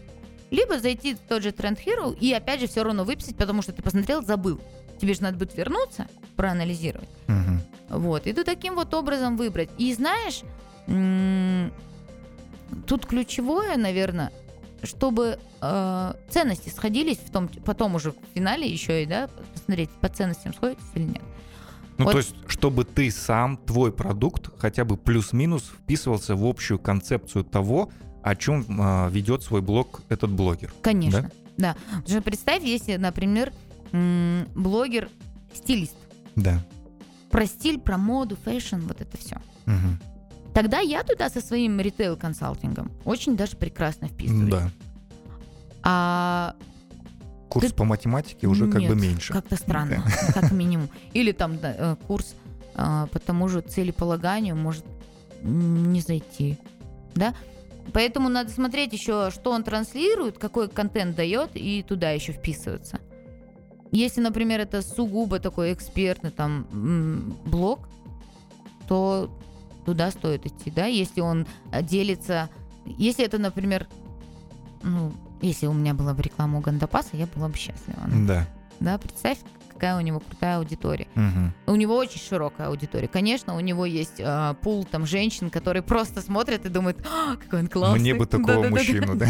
Либо 0.50 0.78
зайти 0.78 1.14
в 1.14 1.18
тот 1.18 1.42
же 1.42 1.50
Trend 1.50 1.78
Hero 1.84 2.16
и 2.16 2.32
опять 2.32 2.60
же 2.60 2.66
все 2.66 2.82
равно 2.82 3.04
выписать, 3.04 3.36
потому 3.36 3.62
что 3.62 3.72
ты 3.72 3.82
посмотрел, 3.82 4.22
забыл. 4.22 4.60
Тебе 5.00 5.14
же 5.14 5.22
надо 5.22 5.36
будет 5.36 5.56
вернуться, 5.56 6.06
проанализировать. 6.36 7.08
Мгм. 7.26 7.60
Вот. 7.88 8.26
И 8.26 8.32
ты 8.32 8.44
таким 8.44 8.74
вот 8.74 8.94
образом 8.94 9.36
выбрать. 9.36 9.68
И 9.76 9.92
знаешь, 9.92 10.42
тут 12.86 13.06
ключевое, 13.06 13.76
наверное, 13.76 14.32
чтобы 14.82 15.38
э, 15.60 16.14
ценности 16.30 16.68
сходились 16.68 17.18
в 17.18 17.30
том, 17.30 17.48
потом 17.64 17.94
уже 17.96 18.12
в 18.12 18.16
финале 18.34 18.68
еще 18.68 19.02
и, 19.02 19.06
да, 19.06 19.28
посмотреть, 19.52 19.90
по 20.00 20.08
ценностям 20.08 20.54
сходитесь 20.54 20.84
или 20.94 21.04
нет. 21.04 21.22
Ну, 21.98 22.04
Вот. 22.04 22.12
то 22.12 22.18
есть, 22.18 22.34
чтобы 22.46 22.84
ты 22.84 23.10
сам, 23.10 23.56
твой 23.56 23.90
продукт, 23.92 24.50
хотя 24.58 24.84
бы 24.84 24.96
плюс-минус 24.96 25.64
вписывался 25.64 26.36
в 26.36 26.44
общую 26.44 26.78
концепцию 26.78 27.44
того, 27.44 27.90
о 28.22 28.34
чем 28.36 28.66
а, 28.80 29.08
ведет 29.08 29.42
свой 29.42 29.62
блог 29.62 30.02
этот 30.08 30.30
блогер. 30.30 30.72
Конечно. 30.82 31.30
Да. 31.56 31.76
Потому 31.86 32.08
что 32.08 32.22
представь, 32.22 32.62
если, 32.62 32.96
например, 32.96 33.52
блогер 33.92 35.08
стилист. 35.54 35.96
Да. 36.34 36.60
Про 37.30 37.46
стиль, 37.46 37.78
про 37.78 37.96
моду, 37.96 38.36
fashion, 38.44 38.80
вот 38.80 39.00
это 39.00 39.16
все. 39.16 39.36
Мгм. 39.64 39.98
Тогда 40.52 40.80
я 40.80 41.02
туда 41.02 41.28
со 41.30 41.40
своим 41.40 41.80
ритейл-консалтингом 41.80 42.90
очень 43.04 43.36
даже 43.36 43.56
прекрасно 43.56 44.08
вписываюсь. 44.08 44.50
Да. 44.50 44.70
А 45.82 46.56
Курс 47.48 47.68
Ты- 47.68 47.74
по 47.74 47.84
математике 47.84 48.46
уже 48.46 48.66
как 48.66 48.82
бы 48.82 48.94
Нет, 48.94 48.96
меньше. 48.96 49.32
Как-то 49.32 49.56
странно, 49.56 50.02
как 50.34 50.50
минимум. 50.52 50.88
Или 51.12 51.32
там 51.32 51.58
да, 51.58 51.74
э, 51.76 51.96
курс 52.06 52.34
а, 52.74 53.06
по 53.06 53.18
тому 53.18 53.48
же 53.48 53.60
целеполаганию 53.60 54.56
может 54.56 54.84
не 55.42 56.00
зайти. 56.00 56.58
Да? 57.14 57.34
Поэтому 57.92 58.28
надо 58.28 58.50
смотреть 58.50 58.92
еще, 58.92 59.30
что 59.30 59.52
он 59.52 59.62
транслирует, 59.62 60.38
какой 60.38 60.68
контент 60.68 61.16
дает, 61.16 61.50
и 61.54 61.84
туда 61.86 62.10
еще 62.10 62.32
вписываться. 62.32 63.00
Если, 63.92 64.20
например, 64.20 64.60
это 64.60 64.82
сугубо 64.82 65.38
такой 65.38 65.72
экспертный 65.72 66.30
там 66.30 66.66
блог, 67.46 67.88
то 68.88 69.30
туда 69.84 70.10
стоит 70.10 70.44
идти, 70.46 70.70
да, 70.70 70.86
если 70.86 71.20
он 71.20 71.46
э, 71.72 71.82
делится, 71.82 72.50
если 72.84 73.24
это, 73.24 73.38
например, 73.38 73.86
ну, 74.82 75.12
если 75.40 75.66
у 75.66 75.72
меня 75.72 75.94
была 75.94 76.14
бы 76.14 76.22
реклама 76.22 76.58
у 76.58 76.60
Гандапаса, 76.60 77.10
я 77.16 77.26
была 77.26 77.48
бы 77.48 77.56
счастлива. 77.56 77.98
Да. 78.26 78.46
Да, 78.80 78.98
представь, 78.98 79.38
какая 79.72 79.96
у 79.96 80.00
него 80.00 80.20
крутая 80.20 80.58
аудитория. 80.58 81.06
Мгм. 81.14 81.52
У 81.66 81.76
него 81.76 81.96
очень 81.96 82.20
широкая 82.20 82.68
аудитория. 82.68 83.08
Конечно, 83.08 83.56
у 83.56 83.60
него 83.60 83.86
есть 83.86 84.20
а, 84.20 84.54
пул 84.54 84.84
там 84.84 85.06
женщин, 85.06 85.50
которые 85.50 85.82
просто 85.82 86.20
смотрят 86.20 86.66
и 86.66 86.68
думают, 86.68 86.98
«А, 87.06 87.36
какой 87.36 87.60
он 87.60 87.68
классный. 87.68 88.00
Мне 88.00 88.14
бы 88.14 88.26
такого 88.26 88.62
Да-да-да-да. 88.62 88.76
мужчину, 88.76 89.16
да. 89.16 89.28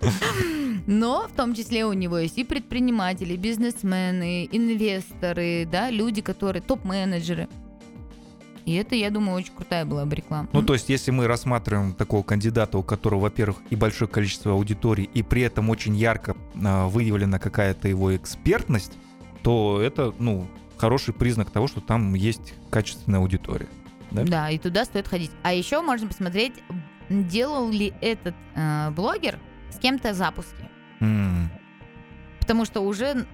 Но 0.86 1.26
в 1.28 1.32
том 1.36 1.54
числе 1.54 1.84
у 1.84 1.92
него 1.92 2.18
есть 2.18 2.38
и 2.38 2.44
предприниматели, 2.44 3.36
бизнесмены, 3.36 4.48
инвесторы, 4.50 5.66
да, 5.70 5.90
люди, 5.90 6.22
которые 6.22 6.62
топ-менеджеры. 6.62 7.48
И 8.66 8.74
это, 8.74 8.94
я 8.96 9.10
думаю, 9.10 9.36
очень 9.36 9.54
крутая 9.54 9.84
была 9.84 10.04
бы 10.04 10.16
реклама. 10.16 10.48
Ну, 10.52 10.60
то 10.62 10.74
есть, 10.74 10.88
если 10.88 11.12
мы 11.12 11.26
рассматриваем 11.28 11.94
такого 11.94 12.22
кандидата, 12.22 12.76
у 12.76 12.82
которого, 12.82 13.20
во-первых, 13.20 13.58
и 13.70 13.76
большое 13.76 14.08
количество 14.10 14.52
аудитории, 14.52 15.08
и 15.14 15.22
при 15.22 15.42
этом 15.42 15.70
очень 15.70 15.94
ярко 15.96 16.36
а, 16.62 16.88
выявлена 16.88 17.38
какая-то 17.38 17.86
его 17.88 18.14
экспертность, 18.16 18.92
то 19.42 19.80
это, 19.80 20.12
ну, 20.18 20.48
хороший 20.76 21.14
признак 21.14 21.50
того, 21.50 21.68
что 21.68 21.80
там 21.80 22.14
есть 22.14 22.54
качественная 22.70 23.20
аудитория. 23.20 23.68
да? 24.10 24.24
Да, 24.24 24.50
и 24.50 24.58
туда 24.58 24.84
стоит 24.84 25.06
ходить. 25.08 25.30
А 25.44 25.52
еще 25.52 25.80
можно 25.80 26.08
посмотреть, 26.08 26.54
делал 27.08 27.70
ли 27.70 27.94
этот 28.00 28.34
э, 28.56 28.90
блогер 28.90 29.38
с 29.70 29.78
кем-то 29.78 30.12
запуски. 30.12 30.68
М, 31.00 31.48
Потому 32.40 32.64
что 32.64 32.80
уже, 32.80 33.26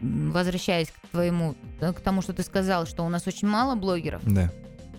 возвращаясь 0.00 0.88
к 0.88 1.08
твоему, 1.12 1.54
э, 1.80 1.92
к 1.92 2.00
тому, 2.00 2.22
что 2.22 2.32
ты 2.32 2.42
сказал, 2.42 2.86
что 2.86 3.04
у 3.04 3.08
нас 3.08 3.26
очень 3.26 3.48
мало 3.48 3.74
блогеров, 3.76 4.22
Да. 4.24 4.50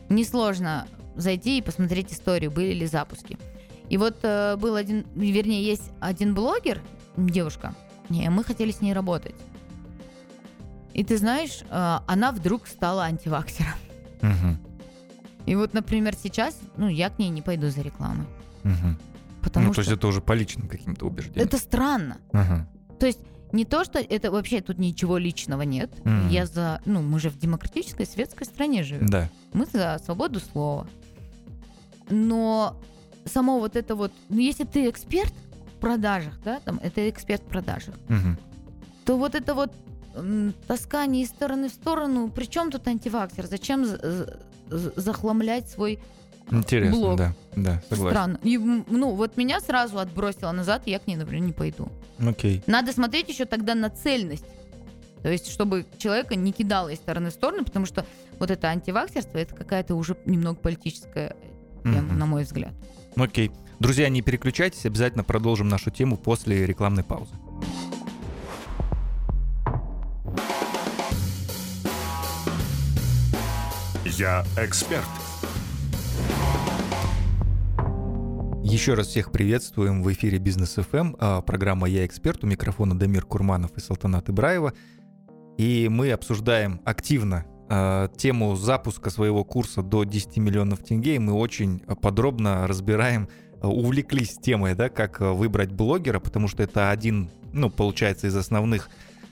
Несложно 0.10 0.88
зайти 1.16 1.58
и 1.58 1.62
посмотреть 1.62 2.12
историю, 2.14 2.52
были 2.52 2.74
ли 2.74 2.86
запуски. 2.86 3.38
И 3.90 3.98
вот 3.98 4.18
э, 4.24 4.56
был 4.58 4.76
один, 4.76 5.06
вернее, 5.16 5.64
есть 5.64 5.92
один 6.00 6.34
блогер, 6.34 6.82
девушка, 7.18 7.74
не, 8.10 8.30
мы 8.30 8.44
хотели 8.44 8.72
с 8.72 8.82
ней 8.82 8.94
работать. 8.94 9.36
И 10.94 11.04
ты 11.04 11.18
знаешь, 11.18 11.62
э, 11.70 12.00
она 12.08 12.32
вдруг 12.32 12.68
стала 12.68 13.04
антиваксером. 13.04 13.74
Мгм. 14.22 14.58
И 15.46 15.56
вот, 15.56 15.74
например, 15.74 16.16
сейчас, 16.16 16.58
ну, 16.78 16.88
я 16.88 17.10
к 17.10 17.20
ней 17.20 17.30
не 17.30 17.42
пойду 17.42 17.70
за 17.70 17.82
рекламой. 17.82 18.26
Мгм. 18.64 18.98
Потому 19.42 19.68
Ну, 19.68 19.74
то 19.74 19.82
что 19.84 19.92
есть 19.92 20.00
это 20.00 20.08
уже 20.08 20.22
по 20.22 20.34
личным 20.34 20.68
каким-то 20.68 21.06
убеждениям. 21.06 21.46
это 21.48 21.58
странно. 21.58 22.18
Ага. 22.34 22.68
То 23.00 23.06
есть 23.06 23.20
не 23.56 23.66
то, 23.66 23.84
что 23.84 24.00
это 24.00 24.32
вообще 24.32 24.62
тут 24.62 24.78
ничего 24.78 25.18
личного 25.18 25.64
нет. 25.64 25.90
Мгм. 26.06 26.28
Я 26.30 26.46
за, 26.46 26.82
ну, 26.86 27.02
мы 27.02 27.20
же 27.20 27.30
в 27.30 27.38
демократической 27.40 28.06
светской 28.06 28.46
стране 28.46 28.84
живем. 28.84 29.08
Да. 29.08 29.30
Мы 29.54 29.66
за 29.66 30.00
свободу 30.04 30.40
слова. 30.40 30.88
Но 32.10 32.76
само 33.26 33.60
вот 33.60 33.76
это 33.76 33.96
вот, 33.96 34.12
ну, 34.30 34.40
если 34.40 34.64
ты 34.66 34.90
эксперт 34.90 35.34
в 35.76 35.80
продажах, 35.80 36.34
да, 36.44 36.60
там, 36.60 36.80
это 36.84 37.10
эксперт 37.10 37.42
в 37.42 37.46
продажах, 37.46 37.96
Мгм. 38.08 38.38
то 39.06 39.18
вот 39.18 39.36
это 39.36 39.54
вот 39.54 39.72
таскание 40.68 41.24
из 41.24 41.30
стороны 41.30 41.68
в 41.70 41.74
сторону, 41.74 42.30
при 42.30 42.46
чем 42.46 42.72
тут 42.72 42.88
антиваксер? 42.88 43.46
Зачем 43.48 43.86
за- 43.86 44.40
за- 44.70 44.94
захламлять 44.96 45.70
свой 45.70 46.00
Интересно, 46.52 47.00
Блог. 47.00 47.18
да. 47.18 47.34
Да, 47.56 47.82
согласен. 47.90 48.12
странно? 48.16 48.40
И, 48.44 48.58
ну, 48.58 49.12
вот 49.16 49.38
меня 49.38 49.60
сразу 49.62 49.98
отбросило 49.98 50.52
назад, 50.52 50.84
и 50.86 50.92
я 50.92 51.00
к 51.00 51.08
ней, 51.08 51.16
например, 51.16 51.44
не 51.46 51.54
пойду. 51.54 51.88
Окей. 52.20 52.62
Надо 52.68 52.92
смотреть 52.92 53.30
еще 53.30 53.46
тогда 53.46 53.76
на 53.76 53.90
цельность. 53.90 54.46
То 55.24 55.32
есть, 55.32 55.50
чтобы 55.50 55.86
человека 55.98 56.36
не 56.36 56.52
кидало 56.52 56.90
из 56.90 56.98
стороны 56.98 57.30
в 57.30 57.34
сторону, 57.34 57.66
потому 57.66 57.86
что 57.88 58.06
вот 58.40 58.52
это 58.52 58.68
антиваксерство, 58.68 59.38
это 59.40 59.56
какая-то 59.56 59.96
уже 59.96 60.16
немного 60.26 60.58
политическая 60.60 61.36
тема, 61.84 62.02
Мгм. 62.02 62.20
на 62.20 62.26
мой 62.26 62.44
взгляд. 62.44 62.74
Окей. 63.16 63.52
Друзья, 63.80 64.08
не 64.10 64.22
переключайтесь, 64.22 64.86
обязательно 64.86 65.24
продолжим 65.24 65.68
нашу 65.68 65.90
тему 65.92 66.16
после 66.18 66.66
рекламной 66.66 67.04
паузы. 67.04 67.34
Я 74.06 74.46
эксперт. 74.58 75.04
Еще 78.76 78.94
раз 78.94 79.08
всех 79.08 79.32
приветствуем 79.32 80.04
в 80.04 80.12
эфире 80.12 80.38
Бизнес 80.38 80.76
ФМ, 80.76 81.16
а, 81.18 81.42
программа 81.42 81.88
«Я 81.88 82.06
эксперт», 82.06 82.44
у 82.44 82.48
микрофона 82.48 82.94
Дамир 82.94 83.26
Курманов 83.26 83.72
и 83.78 83.80
Салтанат 83.80 84.30
Ибраева. 84.30 84.74
И 85.58 85.88
мы 85.90 86.12
обсуждаем 86.12 86.82
активно 86.84 87.46
а, 87.70 88.10
тему 88.18 88.58
запуска 88.58 89.10
своего 89.10 89.46
курса 89.46 89.82
до 89.82 90.04
10 90.04 90.36
миллионов 90.40 90.84
тенге. 90.84 91.16
И 91.16 91.20
мы 91.20 91.32
очень 91.32 91.80
подробно 92.02 92.68
разбираем, 92.68 93.30
а, 93.62 93.70
увлеклись 93.70 94.38
темой, 94.42 94.76
да, 94.76 94.90
как 94.90 95.22
выбрать 95.22 95.72
блогера, 95.72 96.20
потому 96.20 96.50
что 96.50 96.62
это 96.62 96.92
один, 96.92 97.30
ну, 97.54 97.70
получается, 97.70 98.28
из 98.28 98.36
основных 98.36 98.90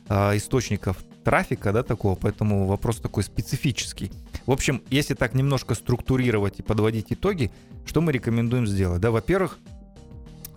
источников 0.08 1.04
трафика, 1.24 1.72
да, 1.72 1.84
такого, 1.84 2.16
поэтому 2.16 2.66
вопрос 2.66 2.98
такой 2.98 3.24
специфический. 3.24 4.12
В 4.46 4.52
общем, 4.52 4.82
если 4.90 5.14
так 5.14 5.34
немножко 5.34 5.76
структурировать 5.76 6.60
и 6.60 6.64
подводить 6.64 7.12
итоги, 7.14 7.52
что 7.86 8.02
мы 8.02 8.12
рекомендуем 8.12 8.68
сделать? 8.68 9.02
Да, 9.02 9.12
во-первых, 9.12 9.58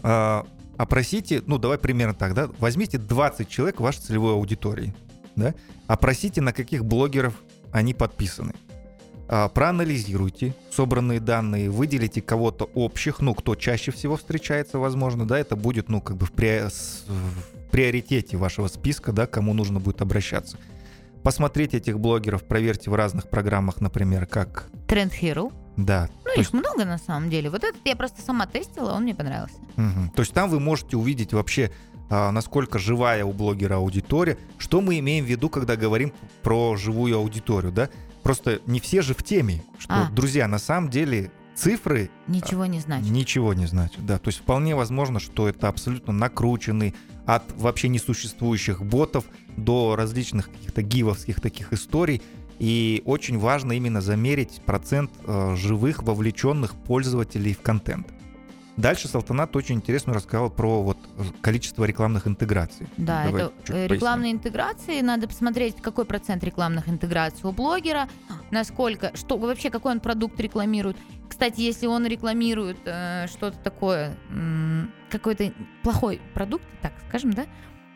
а, 0.02 0.46
опросите, 0.76 1.42
ну 1.46 1.58
давай 1.58 1.78
примерно 1.78 2.14
так, 2.14 2.35
да, 2.35 2.49
возьмите 2.58 2.99
20 2.99 3.49
человек 3.49 3.80
вашей 3.80 4.00
целевой 4.00 4.32
аудитории, 4.35 4.94
да, 5.37 5.54
опросите, 5.87 6.40
на 6.40 6.52
каких 6.52 6.85
блогеров 6.85 7.35
они 7.73 7.94
подписаны. 7.94 8.54
А, 9.28 9.49
проанализируйте 9.49 10.54
собранные 10.70 11.18
данные, 11.18 11.68
выделите 11.70 12.23
кого-то 12.23 12.70
общих, 12.75 13.20
ну, 13.20 13.35
кто 13.35 13.54
чаще 13.56 13.90
всего 13.90 14.16
встречается, 14.16 14.78
возможно, 14.78 15.26
да, 15.26 15.38
это 15.38 15.56
будет, 15.56 15.88
ну, 15.88 16.00
как 16.00 16.16
бы 16.16 16.26
в, 16.26 16.32
при- 16.32 16.68
приоритете 17.76 18.38
вашего 18.38 18.68
списка, 18.68 19.12
да, 19.12 19.26
кому 19.26 19.52
нужно 19.52 19.80
будет 19.80 20.00
обращаться. 20.00 20.56
Посмотрите 21.23 21.76
этих 21.76 22.00
блогеров, 22.00 22.42
проверьте 22.45 22.90
в 22.90 22.95
разных 22.95 23.28
программах, 23.28 23.83
например, 23.83 24.25
как, 24.25 24.71
Тренд 24.88 25.12
Hero. 25.12 25.52
да, 25.76 26.09
Ну, 26.25 26.40
их 26.40 26.54
много 26.54 26.87
на 26.87 26.97
самом 26.97 27.28
деле. 27.28 27.50
Вот 27.50 27.64
этот 27.64 27.76
я 27.85 27.95
просто 27.95 28.23
сама 28.23 28.47
тестила, 28.47 28.92
он 28.92 29.02
мне 29.02 29.14
понравился. 29.14 29.56
Мгм. 29.76 30.09
То 30.16 30.23
есть 30.23 30.33
там 30.33 30.49
вы 30.49 30.59
можете 30.59 30.97
увидеть 30.97 31.35
вообще 31.35 31.71
а, 32.09 32.30
насколько 32.30 32.78
живая 32.78 33.26
у 33.26 33.35
блогера 33.35 33.75
аудитория. 33.75 34.38
Что 34.56 34.80
мы 34.80 34.99
имеем 35.00 35.26
в 35.26 35.28
виду, 35.28 35.50
когда 35.50 35.76
говорим 35.76 36.14
про 36.42 36.76
живую 36.76 37.18
аудиторию, 37.18 37.73
да? 37.73 37.90
Просто 38.23 38.61
не 38.66 38.80
все 38.80 39.02
же 39.02 39.12
в 39.12 39.23
теме, 39.23 39.62
что, 39.78 39.92
А. 39.92 40.09
друзья, 40.12 40.49
на 40.49 40.59
самом 40.59 40.88
деле 40.88 41.30
цифры 41.57 42.11
Ничего 42.29 42.67
не 42.67 42.81
значит. 42.81 43.11
Ничего 43.11 43.55
не 43.55 43.67
значит, 43.67 44.05
да. 44.05 44.19
То 44.19 44.29
есть 44.29 44.41
вполне 44.41 44.77
возможно, 44.77 45.19
что 45.19 45.49
это 45.49 45.69
абсолютно 45.69 46.13
накрученный 46.13 46.95
от 47.25 47.45
вообще 47.57 47.89
несуществующих 47.89 48.83
ботов 48.83 49.25
до 49.57 49.97
различных 49.97 50.51
каких-то 50.51 50.83
гивовских 50.83 51.41
таких 51.41 51.73
историй. 51.73 52.23
И 52.59 53.03
очень 53.05 53.39
важно 53.39 53.73
именно 53.73 54.01
замерить 54.01 54.63
процент 54.65 55.11
э, 55.27 55.57
живых 55.57 56.03
вовлеченных 56.03 56.75
пользователей 56.75 57.53
в 57.53 57.61
контент. 57.61 58.07
Дальше 58.76 59.09
Салтанат 59.09 59.56
очень 59.56 59.76
интересно 59.76 60.12
рассказал 60.12 60.50
про 60.50 60.83
вот 60.83 60.99
э, 61.16 61.23
количество 61.40 61.85
рекламных 61.85 62.26
интеграций. 62.26 62.87
Да, 62.99 63.25
Давай 63.25 63.42
это 63.42 63.52
э, 63.52 63.62
поясним. 63.73 63.87
рекламные 63.92 64.33
интеграции. 64.33 65.00
Надо 65.00 65.28
посмотреть, 65.28 65.76
какой 65.80 66.04
процент 66.04 66.45
рекламных 66.45 66.88
интеграций 66.88 67.40
у 67.49 67.52
блогера, 67.52 68.09
насколько, 68.50 69.12
что 69.16 69.38
вообще, 69.38 69.71
какой 69.71 69.92
он 69.92 70.00
продукт 70.00 70.38
рекламирует. 70.40 70.97
Кстати, 71.28 71.61
если 71.61 71.87
он 71.87 72.06
рекламирует 72.06 72.78
э, 72.85 73.26
что-то 73.28 73.56
такое, 73.59 74.16
м, 74.30 74.92
какой-то 75.11 75.52
плохой 75.83 76.21
продукт, 76.35 76.64
так 76.83 76.92
скажем, 77.09 77.33
да, 77.33 77.47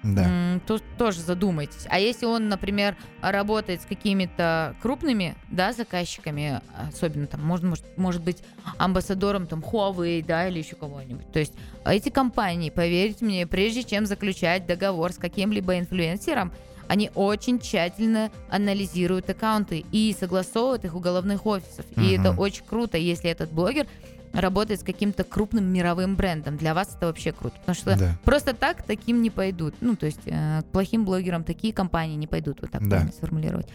Да. 0.02 0.60
то 0.66 0.78
тоже 0.98 1.20
задумайтесь. 1.20 1.86
А 1.88 1.98
если 1.98 2.26
он, 2.26 2.48
например, 2.48 2.96
работает 3.20 3.82
с 3.82 3.84
какими-то 3.84 4.74
крупными, 4.80 5.36
да, 5.50 5.72
заказчиками, 5.72 6.60
особенно 6.88 7.26
там, 7.26 7.44
может, 7.44 7.64
может, 7.64 7.84
может 7.98 8.22
быть, 8.22 8.38
амбассадором 8.78 9.46
там 9.46 9.60
Huawei, 9.60 10.24
да, 10.24 10.48
или 10.48 10.58
еще 10.58 10.76
кого-нибудь. 10.76 11.30
То 11.32 11.38
есть 11.38 11.52
эти 11.84 12.08
компании, 12.08 12.70
поверьте 12.70 13.24
мне, 13.24 13.46
прежде 13.46 13.84
чем 13.84 14.06
заключать 14.06 14.66
договор 14.66 15.12
с 15.12 15.16
каким-либо 15.16 15.78
инфлюенсером, 15.78 16.52
они 16.88 17.10
очень 17.14 17.60
тщательно 17.60 18.30
анализируют 18.48 19.30
аккаунты 19.30 19.84
и 19.92 20.14
согласовывают 20.18 20.84
их 20.84 20.94
у 20.96 20.98
головных 20.98 21.46
офисов. 21.46 21.86
И 21.96 22.00
Мгм. 22.00 22.20
это 22.20 22.32
очень 22.32 22.64
круто, 22.64 22.98
если 22.98 23.30
этот 23.30 23.52
блогер 23.52 23.86
работает 24.32 24.80
с 24.80 24.84
каким-то 24.84 25.24
крупным 25.24 25.64
мировым 25.64 26.16
брендом. 26.16 26.56
Для 26.56 26.74
вас 26.74 26.94
это 26.94 27.06
вообще 27.06 27.32
круто. 27.32 27.56
Потому 27.60 27.74
что 27.74 27.98
Да. 27.98 28.18
Просто 28.24 28.54
так 28.54 28.82
таким 28.82 29.22
не 29.22 29.30
пойдут. 29.30 29.74
Ну, 29.80 29.96
то 29.96 30.06
есть 30.06 30.20
э, 30.26 30.62
к 30.62 30.66
плохим 30.66 31.04
блогерам 31.04 31.44
такие 31.44 31.72
компании 31.72 32.16
не 32.16 32.26
пойдут, 32.26 32.60
вот 32.62 32.70
так 32.70 32.86
Да. 32.88 33.08
сформулировать. 33.08 33.66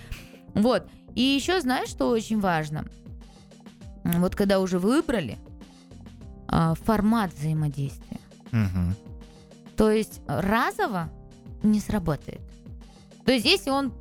Вот. 0.54 0.88
И 1.14 1.22
еще 1.22 1.60
знаешь, 1.62 1.90
что 1.90 2.10
очень 2.10 2.40
важно? 2.40 2.86
Вот 4.04 4.36
когда 4.36 4.60
уже 4.60 4.80
выбрали 4.80 5.38
а, 6.48 6.76
формат 6.76 7.34
взаимодействия. 7.34 8.20
Мгм. 8.52 8.96
То 9.76 9.90
есть 9.92 10.22
разово 10.28 11.10
не 11.64 11.80
сработает. 11.80 12.40
То 13.26 13.32
есть 13.32 13.46
если 13.46 13.72
он 13.72 13.92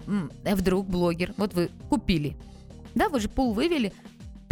э, 0.44 0.54
вдруг 0.54 0.86
блогер, 0.86 1.32
вот 1.38 1.54
вы 1.54 1.70
купили, 1.88 2.36
да, 2.94 3.08
вы 3.08 3.18
же 3.20 3.28
пул 3.28 3.54
вывели, 3.54 3.92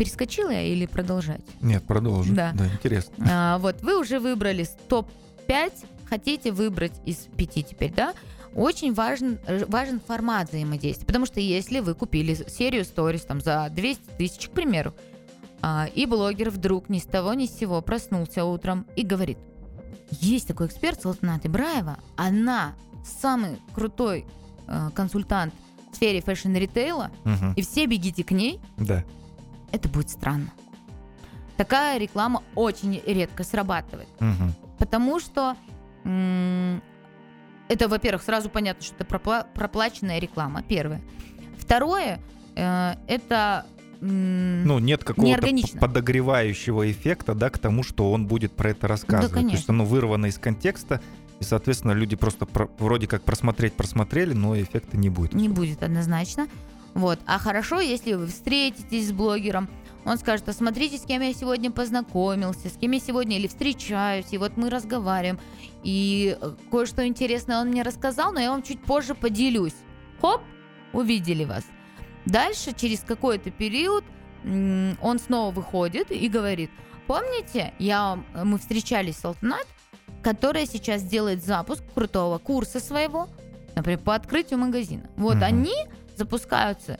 перескочила 0.02 0.50
я 0.50 0.62
или 0.62 0.86
продолжать? 0.86 1.40
Нет, 1.60 1.84
продолжим. 1.84 2.34
Да. 2.34 2.52
да 2.54 2.66
интересно. 2.66 3.26
А, 3.30 3.58
вот 3.58 3.80
вы 3.82 4.00
уже 4.00 4.18
выбрали 4.18 4.66
топ-5, 4.88 5.72
хотите 6.08 6.50
выбрать 6.50 6.92
из 7.06 7.28
пяти 7.36 7.62
теперь, 7.62 7.92
да? 7.94 8.14
Очень 8.54 8.92
важен, 8.92 9.38
важен 9.68 10.00
формат 10.00 10.48
взаимодействия, 10.50 11.06
потому 11.06 11.24
что 11.26 11.40
если 11.40 11.80
вы 11.80 11.94
купили 11.94 12.34
серию 12.50 12.84
сторис 12.84 13.22
там 13.22 13.40
за 13.40 13.68
200 13.70 14.02
тысяч, 14.18 14.48
к 14.48 14.50
примеру, 14.50 14.92
а, 15.62 15.86
и 15.94 16.04
блогер 16.06 16.50
вдруг 16.50 16.88
ни 16.88 16.98
с 16.98 17.04
того 17.04 17.32
ни 17.34 17.46
с 17.46 17.56
сего 17.56 17.80
проснулся 17.80 18.44
утром 18.44 18.86
и 18.96 19.02
говорит, 19.04 19.38
есть 20.10 20.48
такой 20.48 20.66
эксперт 20.66 21.00
Салтанат 21.00 21.46
Ибраева, 21.46 21.96
она 22.16 22.74
самый 23.04 23.56
крутой 23.74 24.26
э, 24.68 24.90
консультант 24.94 25.54
в 25.92 25.96
сфере 25.96 26.20
fashion-ритейла, 26.20 27.10
Мгм. 27.24 27.54
и 27.54 27.62
все 27.62 27.86
бегите 27.86 28.22
к 28.24 28.30
ней, 28.32 28.60
Да. 28.76 29.04
Это 29.72 29.88
будет 29.88 30.10
странно. 30.10 30.50
Такая 31.56 31.98
реклама 31.98 32.42
очень 32.54 33.02
редко 33.06 33.44
срабатывает. 33.44 34.08
Мгм. 34.20 34.54
Потому 34.78 35.20
что 35.20 35.56
м, 36.04 36.82
это, 37.68 37.88
во-первых, 37.88 38.22
сразу 38.22 38.48
понятно, 38.50 38.82
что 38.84 38.94
это 38.96 39.04
пропла- 39.04 39.46
проплаченная 39.54 40.18
реклама, 40.18 40.62
первое. 40.62 41.00
Второе, 41.58 42.20
э, 42.56 42.94
это... 43.06 43.66
Ну, 44.00 44.80
нет 44.80 45.04
какого-то 45.04 45.46
подогревающего 45.78 46.90
эффекта, 46.90 47.34
да, 47.34 47.50
к 47.50 47.58
тому, 47.58 47.84
что 47.84 48.10
он 48.10 48.26
будет 48.26 48.52
про 48.56 48.70
это 48.70 48.88
рассказывать. 48.88 49.32
То 49.32 49.38
есть 49.38 49.50
конечно. 49.66 49.74
оно 49.74 49.84
вырвано 49.84 50.26
из 50.26 50.38
контекста, 50.38 51.00
и, 51.38 51.44
соответственно, 51.44 51.92
люди 51.92 52.16
просто 52.16 52.44
про- 52.44 52.68
вроде 52.78 53.06
как 53.06 53.22
просмотреть 53.22 53.74
просмотрели, 53.74 54.34
но 54.34 54.60
эффекта 54.60 54.96
не 54.96 55.08
будет. 55.08 55.34
не 55.34 55.48
будет 55.48 55.84
однозначно. 55.84 56.48
Вот. 56.94 57.18
А 57.26 57.38
хорошо, 57.38 57.80
если 57.80 58.14
вы 58.14 58.26
встретитесь 58.26 59.08
с 59.08 59.12
блогером, 59.12 59.68
он 60.04 60.18
скажет, 60.18 60.48
а 60.48 60.52
смотрите, 60.52 60.98
с 60.98 61.02
кем 61.02 61.22
я 61.22 61.32
сегодня 61.32 61.70
познакомился, 61.70 62.68
с 62.68 62.72
кем 62.76 62.90
я 62.90 63.00
сегодня 63.00 63.36
или 63.38 63.46
встречаюсь, 63.46 64.26
и 64.32 64.38
вот 64.38 64.56
мы 64.56 64.68
разговариваем, 64.68 65.38
и 65.84 66.36
э, 66.40 66.50
кое-что 66.70 67.06
интересное 67.06 67.60
он 67.60 67.68
мне 67.68 67.82
рассказал, 67.82 68.32
но 68.32 68.40
я 68.40 68.50
вам 68.50 68.62
чуть 68.62 68.82
позже 68.82 69.14
поделюсь. 69.14 69.74
Хоп, 70.20 70.40
увидели 70.92 71.44
вас. 71.44 71.64
Дальше, 72.26 72.72
через 72.76 73.00
какой-то 73.00 73.50
период, 73.50 74.04
он 74.44 75.18
снова 75.24 75.52
выходит 75.52 76.10
и 76.10 76.28
говорит, 76.28 76.70
помните, 77.06 77.72
я, 77.78 78.02
вам- 78.02 78.26
мы 78.48 78.58
встречались 78.58 79.16
с 79.18 79.24
Алтнат, 79.24 79.66
которая 80.20 80.66
сейчас 80.66 81.02
делает 81.04 81.44
запуск 81.44 81.82
крутого 81.94 82.38
курса 82.38 82.80
своего, 82.80 83.28
например, 83.76 84.00
по 84.00 84.14
открытию 84.16 84.58
магазина. 84.58 85.08
Вот 85.16 85.36
Мгм. 85.36 85.44
они 85.44 85.74
запускаются. 86.16 86.98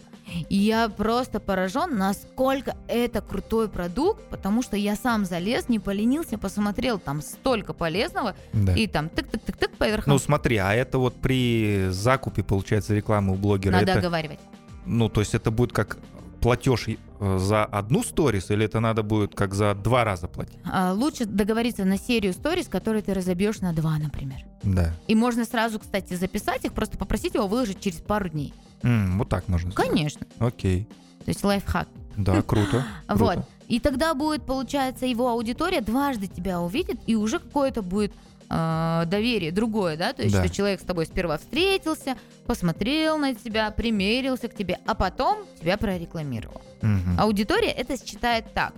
И 0.48 0.56
я 0.56 0.88
просто 0.88 1.40
поражен, 1.40 1.98
насколько 1.98 2.74
это 2.88 3.20
крутой 3.20 3.68
продукт, 3.68 4.22
потому 4.30 4.62
что 4.62 4.76
я 4.76 4.94
сам 4.96 5.24
залез, 5.24 5.68
не 5.68 5.78
поленился, 5.78 6.38
посмотрел, 6.38 6.98
там 6.98 7.20
столько 7.20 7.72
полезного, 7.74 8.34
Да. 8.52 8.72
и 8.74 8.86
там 8.86 9.06
тык-тык-тык-тык 9.06 9.76
по 9.76 9.84
верхам. 9.88 10.12
Ну, 10.14 10.18
смотри, 10.18 10.56
а 10.58 10.72
это 10.74 10.98
вот 10.98 11.16
при 11.20 11.88
закупе, 11.90 12.42
получается, 12.42 12.94
рекламы 12.94 13.32
у 13.32 13.36
блогера, 13.36 13.72
Надо 13.72 13.90
это, 13.92 13.98
оговаривать. 13.98 14.38
ну, 14.86 15.08
то 15.08 15.20
есть 15.20 15.34
это 15.34 15.50
будет 15.50 15.72
как 15.72 15.98
платеж 16.42 16.88
э, 16.88 17.38
за 17.38 17.64
одну 17.64 18.02
сторис, 18.02 18.50
или 18.50 18.66
это 18.66 18.80
надо 18.80 19.02
будет 19.02 19.34
как 19.34 19.54
за 19.54 19.74
два 19.74 20.04
раза 20.04 20.26
платить? 20.28 20.58
А, 20.70 20.92
лучше 20.92 21.24
договориться 21.24 21.84
на 21.84 21.96
серию 21.96 22.32
сторис, 22.32 22.68
которые 22.68 23.02
ты 23.02 23.14
разобьешь 23.14 23.60
на 23.60 23.72
два, 23.72 23.96
например. 23.98 24.44
Да. 24.62 24.92
И 25.06 25.14
можно 25.14 25.44
сразу, 25.44 25.78
кстати, 25.78 26.14
записать 26.14 26.64
их, 26.64 26.72
просто 26.72 26.98
попросить 26.98 27.34
его 27.34 27.46
выложить 27.46 27.80
через 27.80 28.00
пару 28.00 28.28
дней. 28.28 28.52
М, 28.82 29.18
вот 29.18 29.28
так 29.28 29.48
можно 29.48 29.70
сделать. 29.70 29.88
Конечно. 29.88 30.26
Окей. 30.40 30.88
То 31.24 31.28
есть 31.28 31.42
лайфхак. 31.44 31.88
Да, 32.16 32.42
круто. 32.42 32.84
круто. 33.06 33.24
Вот. 33.24 33.38
И 33.68 33.80
тогда 33.80 34.12
будет, 34.12 34.44
получается, 34.44 35.06
его 35.06 35.30
аудитория 35.30 35.80
дважды 35.80 36.26
тебя 36.26 36.60
увидит, 36.60 37.00
и 37.06 37.16
уже 37.16 37.38
какое-то 37.38 37.80
будет 37.82 38.12
э, 38.52 39.02
доверие 39.06 39.50
другое, 39.52 39.96
да? 39.96 40.12
То 40.12 40.22
есть, 40.22 40.34
Да. 40.34 40.44
что 40.44 40.54
человек 40.54 40.80
с 40.80 40.84
тобой 40.84 41.06
сперва 41.06 41.38
встретился, 41.38 42.16
посмотрел 42.46 43.18
на 43.18 43.34
тебя, 43.34 43.70
примерился 43.70 44.48
к 44.48 44.54
тебе, 44.54 44.78
а 44.86 44.94
потом 44.94 45.38
тебя 45.60 45.76
прорекламировал. 45.76 46.60
Мгм. 46.82 47.18
Аудитория 47.18 47.70
это 47.70 47.96
считает 47.96 48.52
так. 48.54 48.72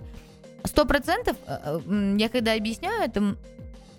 Сто 0.63 0.85
процентов, 0.85 1.35
э, 1.47 1.79
э, 1.87 2.15
я 2.17 2.29
когда 2.29 2.53
объясняю 2.53 3.01
это, 3.03 3.35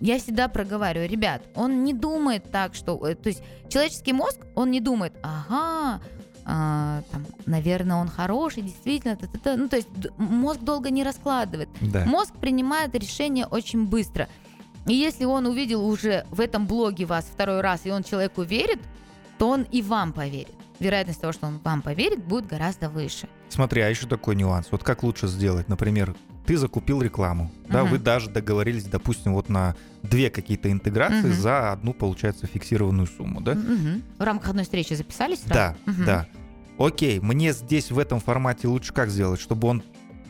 я 0.01 0.19
всегда 0.19 0.49
проговариваю, 0.49 1.09
ребят, 1.09 1.43
он 1.55 1.85
не 1.85 1.95
думает 1.95 2.51
так, 2.51 2.75
что... 2.75 3.07
э, 3.07 3.15
То 3.15 3.29
есть 3.29 3.43
человеческий 3.69 4.12
мозг, 4.12 4.39
он 4.55 4.71
не 4.71 4.81
думает, 4.81 5.12
ага, 5.23 6.01
а, 6.49 7.03
там, 7.11 7.27
наверное, 7.47 7.97
он 7.97 8.09
хороший, 8.09 8.62
действительно, 8.62 9.17
та-та-та». 9.17 9.57
ну, 9.57 9.69
то 9.69 9.77
есть 9.77 9.89
мозг 10.17 10.61
долго 10.61 10.91
не 10.91 11.03
раскладывает. 11.03 11.69
Да. 11.81 12.05
Мозг 12.05 12.35
принимает 12.41 12.95
решение 12.95 13.47
очень 13.47 13.87
быстро. 13.87 14.29
И 14.87 14.94
если 14.94 15.25
он 15.25 15.46
увидел 15.46 15.85
уже 15.87 16.25
в 16.31 16.40
этом 16.40 16.66
блоге 16.66 17.07
вас 17.07 17.25
второй 17.31 17.61
раз, 17.61 17.83
и 17.85 17.90
он 17.90 18.03
человеку 18.03 18.42
верит, 18.42 18.79
то 19.38 19.49
он 19.51 19.62
и 19.72 19.83
вам 19.83 20.12
поверит. 20.12 20.55
Вероятность 20.79 21.20
того, 21.20 21.33
что 21.33 21.46
он 21.46 21.59
вам 21.64 21.83
поверит, 21.83 22.22
будет 22.25 22.46
гораздо 22.46 22.88
выше. 22.88 23.29
Смотри, 23.49 23.81
а 23.81 23.88
еще 23.88 24.07
такой 24.07 24.37
нюанс. 24.37 24.68
Вот 24.70 24.83
как 24.85 25.03
лучше 25.03 25.27
сделать? 25.27 25.68
Например, 25.68 26.14
ты 26.46 26.57
закупил 26.57 27.03
рекламу, 27.03 27.51
да, 27.68 27.83
Мгм. 27.83 27.90
вы 27.92 27.99
даже 27.99 28.31
договорились, 28.31 28.85
допустим, 28.85 29.35
вот 29.35 29.49
на 29.49 29.75
две 30.03 30.31
какие-то 30.31 30.70
интеграции 30.70 31.31
Мгм. 31.31 31.40
за 31.40 31.72
одну, 31.72 31.92
получается, 31.92 32.46
фиксированную 32.46 33.09
сумму, 33.09 33.40
да? 33.40 33.55
Мгм. 33.55 34.03
В 34.18 34.22
рамках 34.22 34.51
одной 34.51 34.64
встречи 34.64 34.94
записались? 34.94 35.40
Да, 35.40 35.75
да. 35.87 36.27
Окей, 36.79 37.20
мне 37.20 37.53
здесь 37.53 37.90
в 37.90 37.99
этом 37.99 38.20
формате 38.20 38.68
лучше 38.68 38.92
как 38.92 39.09
сделать, 39.09 39.40
чтобы 39.40 39.66
он 39.68 39.83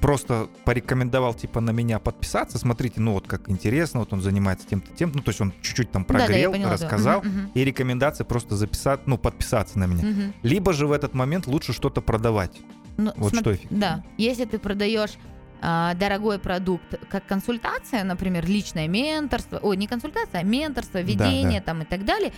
просто 0.06 0.48
порекомендовал 0.64 1.34
типа 1.34 1.60
на 1.60 1.70
меня 1.72 1.98
подписаться. 1.98 2.58
Смотрите, 2.58 3.00
ну 3.00 3.14
вот 3.14 3.26
как 3.26 3.50
интересно, 3.50 3.98
вот 3.98 4.12
он 4.12 4.20
занимается 4.20 4.64
тем-то 4.64 4.92
тем, 4.94 5.10
ну 5.12 5.20
то 5.20 5.30
есть 5.30 5.40
он 5.40 5.52
чуть-чуть 5.62 5.90
там 5.90 6.04
прогрел, 6.04 6.52
поняла, 6.52 6.68
да. 6.68 6.74
рассказал, 6.74 7.22
Мгм, 7.22 7.28
мгм. 7.30 7.50
и 7.54 7.64
рекомендация 7.64 8.24
просто 8.24 8.54
записать, 8.54 9.08
ну 9.08 9.18
подписаться 9.18 9.80
на 9.80 9.86
меня. 9.86 10.04
Мгм. 10.04 10.32
Либо 10.44 10.72
же 10.72 10.86
в 10.86 10.92
этот 10.92 11.14
момент 11.14 11.48
лучше 11.48 11.72
что-то 11.72 12.02
продавать. 12.02 12.52
Ну, 12.96 13.12
Вот 13.16 13.32
смо- 13.32 13.40
что 13.40 13.52
эффективнее. 13.52 13.80
Да, 13.80 14.04
если 14.16 14.44
ты 14.44 14.60
продаешь 14.60 15.14
а, 15.60 15.94
дорогой 15.94 16.38
продукт 16.38 16.84
как 17.10 17.26
консультация, 17.26 18.04
например, 18.04 18.46
личное 18.46 18.86
менторство, 18.86 19.58
ой, 19.60 19.76
не 19.76 19.88
консультация, 19.88 20.42
а 20.42 20.44
менторство, 20.44 21.00
ведение 21.00 21.60
там 21.60 21.82
и 21.82 21.84
так 21.84 22.04
далее, 22.04 22.32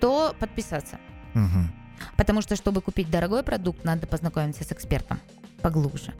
то 0.00 0.34
подписаться. 0.38 0.98
Мгм. 1.34 1.70
Потому 2.16 2.40
что, 2.40 2.56
чтобы 2.56 2.80
купить 2.80 3.10
дорогой 3.10 3.42
продукт, 3.42 3.84
надо 3.84 4.06
познакомиться 4.06 4.64
с 4.64 4.72
экспертом 4.72 5.20
поглубже. 5.60 6.14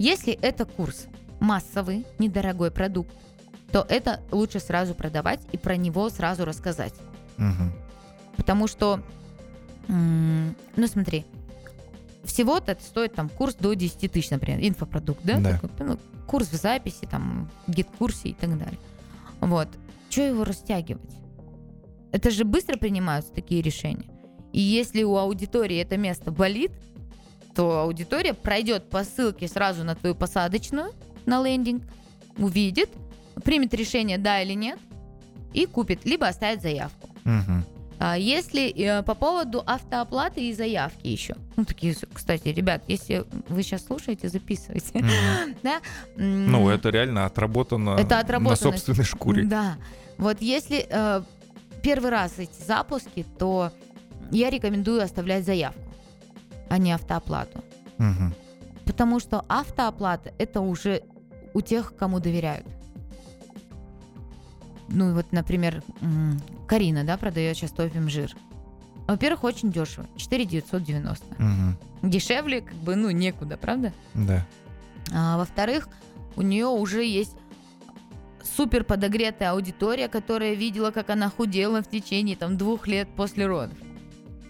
Если 0.00 0.32
это 0.32 0.64
курс 0.64 1.08
массовый, 1.40 2.06
недорогой 2.18 2.70
продукт, 2.70 3.12
то 3.70 3.84
это 3.86 4.22
лучше 4.32 4.58
сразу 4.58 4.94
продавать 4.94 5.40
и 5.52 5.58
про 5.58 5.76
него 5.76 6.08
сразу 6.08 6.46
рассказать. 6.46 6.94
Мгм. 7.36 7.70
Потому 8.34 8.66
что, 8.66 9.02
ну 9.88 10.86
смотри, 10.86 11.26
всего-то 12.24 12.78
стоит 12.80 13.12
там 13.12 13.28
курс 13.28 13.56
до 13.56 13.74
10 13.74 14.10
тысяч, 14.10 14.30
например, 14.30 14.66
инфопродукт, 14.66 15.20
да? 15.22 15.36
Да. 15.36 15.58
Такой, 15.58 15.86
ну, 15.86 15.98
курс 16.26 16.48
в 16.48 16.56
записи, 16.56 17.06
там, 17.10 17.50
гид-курсе 17.66 18.30
и 18.30 18.32
так 18.34 18.56
далее. 18.56 18.78
Вот. 19.40 19.68
Что 20.08 20.22
его 20.22 20.44
растягивать? 20.44 21.14
Это 22.10 22.30
же 22.30 22.44
быстро 22.44 22.78
принимаются 22.78 23.34
такие 23.34 23.60
решения. 23.60 24.08
И 24.54 24.60
если 24.60 25.02
у 25.02 25.16
аудитории 25.16 25.76
это 25.76 25.98
место 25.98 26.30
болит, 26.30 26.72
то 27.54 27.80
аудитория 27.80 28.34
пройдет 28.34 28.88
по 28.90 29.04
ссылке 29.04 29.48
сразу 29.48 29.84
на 29.84 29.94
твою 29.94 30.14
посадочную, 30.14 30.92
на 31.26 31.42
лендинг, 31.42 31.82
увидит, 32.38 32.90
примет 33.44 33.74
решение 33.74 34.18
да 34.18 34.42
или 34.42 34.54
нет 34.54 34.78
и 35.52 35.66
купит, 35.66 36.04
либо 36.04 36.28
оставит 36.28 36.62
заявку. 36.62 37.08
А 38.02 38.16
если 38.16 38.70
э, 38.70 39.02
по 39.02 39.14
поводу 39.14 39.62
автооплаты 39.66 40.48
и 40.48 40.54
заявки 40.54 41.06
еще. 41.06 41.34
Ну, 41.56 41.66
такие, 41.66 41.94
кстати, 42.14 42.48
ребят, 42.48 42.82
если 42.88 43.26
вы 43.50 43.62
сейчас 43.62 43.84
слушаете, 43.84 44.30
записывайте. 44.30 45.00
Мгм. 45.00 45.56
Да? 45.62 45.80
Ну, 46.16 46.70
это 46.70 46.88
реально 46.88 47.26
отработано 47.26 47.98
Это 47.98 48.24
на 48.38 48.56
собственной 48.56 49.04
шкуре. 49.04 49.44
Да. 49.44 49.76
Вот 50.16 50.40
если 50.40 50.86
э, 50.88 51.22
первый 51.82 52.10
раз 52.10 52.38
эти 52.38 52.62
запуски, 52.66 53.26
то 53.38 53.70
я 54.30 54.48
рекомендую 54.48 55.02
оставлять 55.02 55.44
заявку, 55.44 55.89
а 56.70 56.78
не 56.78 56.92
автооплату. 56.92 57.62
Мгм. 57.98 58.34
Потому 58.86 59.20
что 59.20 59.44
автооплата 59.48 60.32
это 60.38 60.60
уже 60.60 61.02
у 61.52 61.60
тех, 61.60 61.94
кому 61.96 62.20
доверяют. 62.20 62.66
Ну, 64.88 65.14
вот, 65.14 65.32
например, 65.32 65.82
Карина, 66.66 67.04
да, 67.04 67.16
продает 67.16 67.56
сейчас 67.56 67.72
топим 67.72 68.08
жир. 68.08 68.34
Во-первых, 69.06 69.44
очень 69.44 69.70
дешево. 69.70 70.06
4 70.16 70.44
990. 70.44 71.24
Мгм. 71.38 71.76
Дешевле, 72.02 72.60
как 72.62 72.76
бы, 72.76 72.96
ну, 72.96 73.10
некуда, 73.10 73.56
правда? 73.56 73.92
Да. 74.14 74.46
А, 75.12 75.38
во-вторых, 75.38 75.88
у 76.36 76.42
нее 76.42 76.66
уже 76.66 77.04
есть 77.04 77.36
супер 78.42 78.84
подогретая 78.84 79.52
аудитория, 79.52 80.08
которая 80.08 80.54
видела, 80.54 80.90
как 80.92 81.10
она 81.10 81.28
худела 81.28 81.82
в 81.82 81.90
течение 81.90 82.36
там 82.36 82.56
двух 82.56 82.86
лет 82.86 83.08
после 83.16 83.46
родов. 83.46 83.76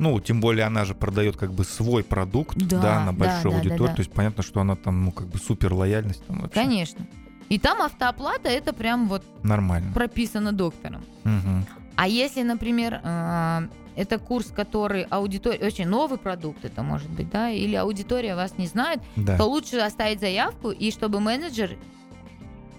Ну, 0.00 0.18
тем 0.18 0.40
более 0.40 0.64
она 0.64 0.86
же 0.86 0.94
продает 0.94 1.36
как 1.36 1.52
бы 1.52 1.62
свой 1.62 2.02
продукт, 2.02 2.56
Да, 2.56 2.80
да, 2.80 3.04
на 3.04 3.12
большую 3.12 3.52
да, 3.52 3.58
аудиторию. 3.58 3.78
да, 3.84 3.86
да. 3.88 3.94
То 3.96 4.00
есть 4.00 4.10
понятно, 4.12 4.42
что 4.42 4.60
она 4.60 4.74
там, 4.74 5.04
ну, 5.04 5.12
как 5.12 5.26
бы 5.28 5.38
супер 5.38 5.74
лояльность 5.74 6.24
там 6.26 6.40
вообще. 6.40 6.58
Конечно. 6.58 7.06
И 7.50 7.58
там 7.58 7.82
автооплата 7.82 8.48
это 8.48 8.72
прям 8.72 9.08
вот 9.08 9.22
Нормально. 9.42 9.92
прописано 9.92 10.52
доктором. 10.52 11.04
Мгм. 11.24 11.66
А 11.96 12.08
если, 12.08 12.42
например, 12.42 13.00
э, 13.04 13.68
это 13.94 14.18
курс, 14.18 14.46
который 14.46 15.02
аудитория, 15.02 15.66
очень 15.66 15.86
новый 15.86 16.16
продукт 16.16 16.64
это 16.64 16.82
может 16.82 17.10
быть, 17.10 17.28
да, 17.28 17.50
или 17.50 17.74
аудитория 17.74 18.34
вас 18.36 18.56
не 18.56 18.66
знает, 18.68 19.00
Да. 19.16 19.36
то 19.36 19.44
лучше 19.44 19.76
оставить 19.80 20.20
заявку, 20.20 20.70
и 20.70 20.90
чтобы 20.92 21.20
менеджер, 21.20 21.76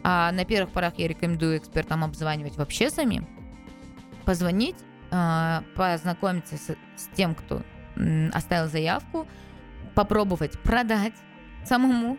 а 0.04 0.32
на 0.32 0.44
первых 0.46 0.72
порах 0.74 0.94
я 0.98 1.08
рекомендую 1.08 1.58
экспертам 1.60 2.04
обзванивать 2.04 2.58
вообще 2.58 2.90
самим, 2.90 3.28
позвонить, 4.26 4.78
познакомиться 5.76 6.58
с, 6.58 6.68
с 6.96 7.08
тем, 7.16 7.36
кто 7.36 7.62
оставил 8.34 8.70
заявку, 8.70 9.28
попробовать 9.96 10.58
продать 10.60 11.14
самому, 11.66 12.18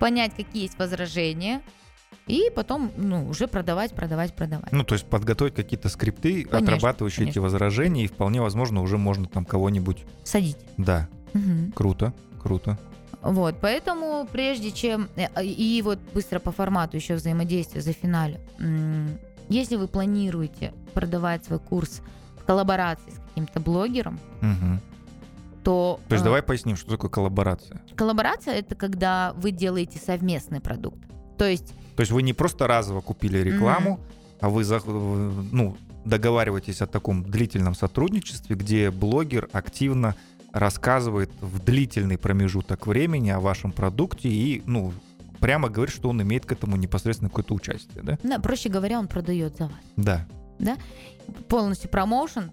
понять, 0.00 0.34
какие 0.34 0.62
есть 0.62 0.78
возражения, 0.78 1.60
и 2.26 2.50
потом 2.54 2.90
ну, 2.96 3.28
уже 3.28 3.46
продавать, 3.46 3.94
продавать, 3.94 4.34
продавать. 4.34 4.72
Ну, 4.72 4.82
то 4.82 4.94
есть 4.94 5.06
подготовить 5.08 5.54
какие-то 5.54 5.88
скрипты, 5.88 6.44
Конечно, 6.44 6.74
отрабатывающие 6.74 7.24
эти 7.26 7.34
конечно. 7.34 7.42
возражения, 7.42 8.04
и 8.04 8.08
вполне 8.08 8.40
возможно 8.40 8.80
уже 8.82 8.98
можно 8.98 9.26
там 9.26 9.44
кого-нибудь... 9.44 10.04
Садить. 10.24 10.56
Да, 10.76 11.08
Мгм. 11.34 11.72
круто, 11.72 12.12
круто. 12.42 12.78
Вот, 13.22 13.56
поэтому 13.60 14.26
прежде 14.30 14.70
чем... 14.72 15.08
э, 15.16 15.44
И 15.44 15.82
вот 15.82 15.98
быстро 16.14 16.38
по 16.38 16.50
формату 16.52 16.96
еще 16.96 17.14
взаимодействия 17.14 17.80
за 17.80 17.92
финале. 17.92 18.40
Если 19.48 19.76
вы 19.76 19.88
планируете 19.88 20.72
продавать 20.94 21.44
свой 21.44 21.58
курс 21.58 22.00
в 22.40 22.44
коллаборации 22.44 23.10
с 23.10 23.18
каким-то 23.28 23.60
блогером, 23.60 24.18
Мгм. 24.40 24.80
то... 25.62 26.00
То 26.08 26.14
есть 26.14 26.22
э, 26.22 26.24
давай 26.24 26.42
поясним, 26.42 26.76
что 26.76 26.90
такое 26.90 27.10
коллаборация. 27.10 27.80
Коллаборация— 27.96 28.54
это 28.58 28.74
когда 28.74 29.32
вы 29.36 29.50
делаете 29.50 29.98
совместный 29.98 30.60
продукт. 30.60 30.98
То 31.38 31.44
есть 31.46 31.72
То 31.96 32.00
есть 32.00 32.12
вы 32.12 32.22
не 32.22 32.32
просто 32.32 32.66
разово 32.66 33.00
купили 33.00 33.38
рекламу, 33.38 34.00
а 34.40 34.48
вы 34.48 34.64
за- 34.64 34.80
ну, 34.86 35.76
договариваетесь 36.04 36.80
о 36.82 36.86
таком 36.86 37.22
длительном 37.24 37.74
сотрудничестве, 37.74 38.54
где 38.56 38.90
блогер 38.90 39.48
активно 39.52 40.14
рассказывает 40.52 41.30
в 41.40 41.62
длительный 41.62 42.16
промежуток 42.16 42.86
времени 42.86 43.28
о 43.30 43.40
вашем 43.40 43.72
продукте 43.72 44.28
и, 44.28 44.62
ну, 44.66 44.92
прямо 45.40 45.68
говорит, 45.68 45.94
что 45.94 46.08
он 46.08 46.20
имеет 46.22 46.46
к 46.46 46.52
этому 46.52 46.76
непосредственно 46.76 47.28
какое-то 47.30 47.54
участие, 47.54 48.02
да? 48.02 48.18
да, 48.22 48.38
проще 48.38 48.68
говоря, 48.68 48.98
он 48.98 49.08
продает 49.08 49.56
за 49.56 49.64
вас. 49.64 49.80
Да. 49.96 50.26
Полностью 51.48 51.90
промоушен 51.90 52.50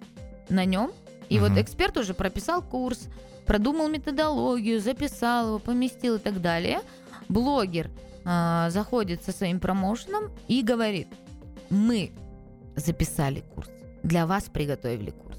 на 0.49 0.65
нем. 0.65 0.91
И 1.29 1.39
вот 1.39 1.51
Мгм. 1.51 1.61
эксперт 1.61 1.97
уже 1.97 2.13
прописал 2.13 2.61
курс, 2.61 3.07
продумал 3.45 3.87
методологию, 3.87 4.79
записал 4.81 5.47
его, 5.47 5.59
поместил 5.59 6.15
и 6.15 6.19
так 6.19 6.41
далее. 6.41 6.81
Блогер 7.29 7.89
а, 8.25 8.69
заходит 8.69 9.23
со 9.23 9.31
своим 9.31 9.59
промоушеном 9.59 10.31
и 10.47 10.61
говорит, 10.61 11.07
мы 11.69 12.11
записали 12.75 13.43
курс, 13.55 13.69
для 14.03 14.25
вас 14.25 14.43
приготовили 14.45 15.11
курс. 15.11 15.37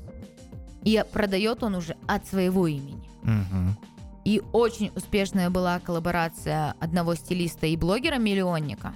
И 0.82 1.02
продает 1.12 1.62
он 1.62 1.74
уже 1.76 1.96
от 2.06 2.26
своего 2.26 2.66
имени. 2.66 3.08
Мгм. 3.22 3.76
И 4.24 4.42
очень 4.52 4.90
успешная 4.96 5.50
была 5.50 5.78
коллаборация 5.80 6.74
одного 6.80 7.14
стилиста 7.14 7.66
и 7.66 7.76
блогера-миллионника. 7.76 8.94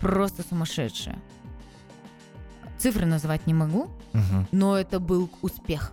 Просто 0.00 0.42
сумасшедшая. 0.48 1.18
Цифры 2.78 3.06
называть 3.06 3.46
не 3.46 3.54
могу, 3.54 3.88
Мгм. 4.12 4.46
но 4.52 4.76
это 4.78 5.00
был 5.00 5.28
успех. 5.42 5.92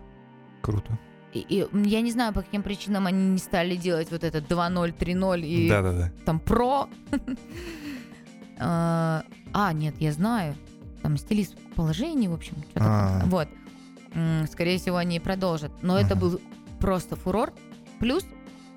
Круто. 0.61 0.97
И, 1.33 1.39
и 1.39 1.65
я 1.89 2.01
не 2.01 2.11
знаю, 2.11 2.33
по 2.33 2.41
каким 2.43 2.61
причинам 2.61 3.07
они 3.07 3.29
не 3.31 3.37
стали 3.39 3.75
делать 3.75 4.11
вот 4.11 4.23
этот 4.23 4.47
2.0, 4.47 4.95
3.0 4.95 5.41
и 5.41 5.69
Да-да-да. 5.69 6.11
там 6.25 6.39
про. 6.39 6.87
А, 8.59 9.23
А, 9.51 9.73
нет, 9.73 9.95
я 9.99 10.11
знаю. 10.11 10.55
Там 11.01 11.17
стилист 11.17 11.55
положений, 11.75 12.27
в 12.29 12.33
общем. 12.33 12.55
что-то 12.71 12.85
А. 12.85 13.21
Вот. 13.25 13.47
Скорее 14.51 14.77
всего, 14.77 14.97
они 14.97 15.19
продолжат. 15.19 15.71
Но 15.81 15.97
это 15.97 16.15
был 16.15 16.39
просто 16.79 17.15
фурор. 17.15 17.51
Плюс 18.03 18.25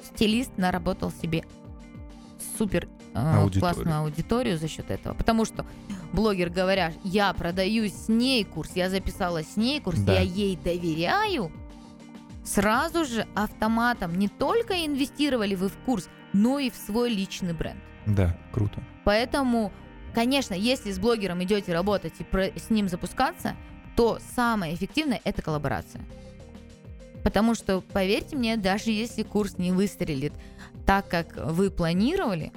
стилист 0.05 0.57
наработал 0.57 1.11
себе 1.11 1.43
супер 2.59 2.87
э, 3.13 3.19
Аудиторию. 3.19 3.61
классную 3.61 3.99
аудиторию 4.03 4.57
за 4.57 4.69
счет 4.69 4.89
этого. 4.89 5.15
Потому 5.15 5.45
что 5.45 5.67
блогер, 6.13 6.49
говоря, 6.49 6.93
я 7.03 7.33
продаю 7.33 7.89
с 7.89 8.07
ней 8.09 8.45
курс, 8.45 8.71
я 8.77 8.89
записала 8.89 9.43
с 9.43 9.57
ней 9.57 9.81
курс, 9.81 9.99
Да. 9.99 10.13
я 10.13 10.21
ей 10.21 10.55
доверяю, 10.57 11.51
сразу 12.45 13.05
же 13.05 13.27
автоматом 13.35 14.17
не 14.17 14.29
только 14.29 14.87
инвестировали 14.87 15.57
вы 15.57 15.71
в 15.71 15.77
курс, 15.79 16.09
но 16.33 16.61
и 16.61 16.71
в 16.71 16.77
свой 16.77 17.11
личный 17.11 17.53
бренд. 17.53 17.81
Да, 18.07 18.39
круто. 18.53 18.81
Поэтому, 19.05 19.73
конечно, 20.15 20.55
если 20.55 20.93
с 20.93 21.01
блогером 21.01 21.43
идете 21.43 21.73
работать 21.73 22.13
и 22.21 22.23
про- 22.23 22.57
с 22.57 22.71
ним 22.71 22.89
запускаться, 22.89 23.57
то 23.97 24.21
самое 24.37 24.73
эффективное 24.73 25.21
это 25.25 25.43
коллаборация. 25.43 26.05
Потому 27.27 27.57
что, 27.57 27.81
поверьте 27.81 28.37
мне, 28.37 28.57
даже 28.57 28.93
если 28.93 29.25
курс 29.25 29.59
не 29.59 29.73
выстрелит 29.73 30.33
так, 30.87 31.09
как 31.09 31.35
вы 31.37 31.73
планировали, 31.73 32.53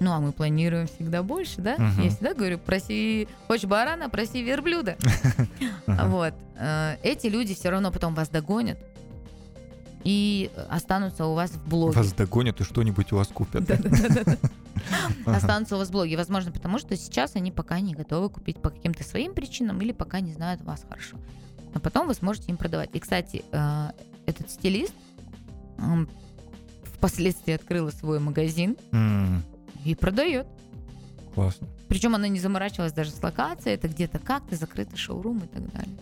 ну 0.00 0.10
а 0.10 0.18
мы 0.18 0.32
планируем 0.32 0.88
всегда 0.88 1.22
больше, 1.22 1.60
да? 1.60 1.76
Мгм. 1.78 2.02
Я 2.02 2.10
всегда 2.10 2.34
говорю, 2.34 2.58
проси, 2.58 3.28
хочешь 3.46 3.66
барана, 3.66 4.10
проси 4.10 4.42
верблюда. 4.42 4.96
Вот. 5.86 6.34
Э, 6.56 6.96
Эти 7.04 7.28
люди 7.28 7.54
все 7.54 7.70
равно 7.70 7.92
потом 7.92 8.16
вас 8.16 8.30
догонят 8.30 8.78
и 10.02 10.50
останутся 10.68 11.26
у 11.26 11.34
вас 11.34 11.52
в 11.52 11.68
блоге. 11.68 11.96
Вас 11.96 12.12
догонят 12.14 12.60
и 12.60 12.64
что-нибудь 12.64 13.12
у 13.12 13.16
вас 13.16 13.28
купят. 13.28 13.62
Останутся 15.24 15.76
у 15.76 15.78
вас 15.78 15.86
в 15.86 15.92
блоге. 15.92 16.16
Возможно, 16.16 16.50
потому 16.50 16.80
что 16.80 16.96
сейчас 16.96 17.36
они 17.36 17.52
пока 17.52 17.78
не 17.78 17.94
готовы 17.94 18.28
купить 18.28 18.60
по 18.60 18.70
каким-то 18.70 19.04
своим 19.04 19.34
причинам 19.34 19.80
или 19.82 19.92
пока 19.92 20.18
не 20.18 20.32
знают 20.32 20.62
вас 20.62 20.84
хорошо. 20.88 21.16
Но 21.74 21.80
потом 21.80 22.06
вы 22.06 22.14
сможете 22.14 22.50
им 22.50 22.56
продавать. 22.56 22.90
И, 22.94 22.98
кстати, 22.98 23.44
э, 23.52 23.90
этот 24.26 24.50
стилист 24.50 24.94
впоследствии 26.96 27.52
открыла 27.54 27.90
свой 27.90 28.20
магазин 28.20 28.76
М, 28.92 29.42
и 29.84 29.94
продает. 29.94 30.46
Классно. 31.34 31.66
Причем 31.88 32.14
она 32.14 32.28
не 32.28 32.38
заморачивалась 32.38 32.92
даже 32.92 33.10
с 33.10 33.22
локацией, 33.22 33.74
это 33.74 33.88
где-то 33.88 34.18
как-то 34.18 34.54
закрытый 34.56 34.96
шоурум 34.98 35.38
и 35.38 35.46
так 35.46 35.72
далее. 35.72 35.96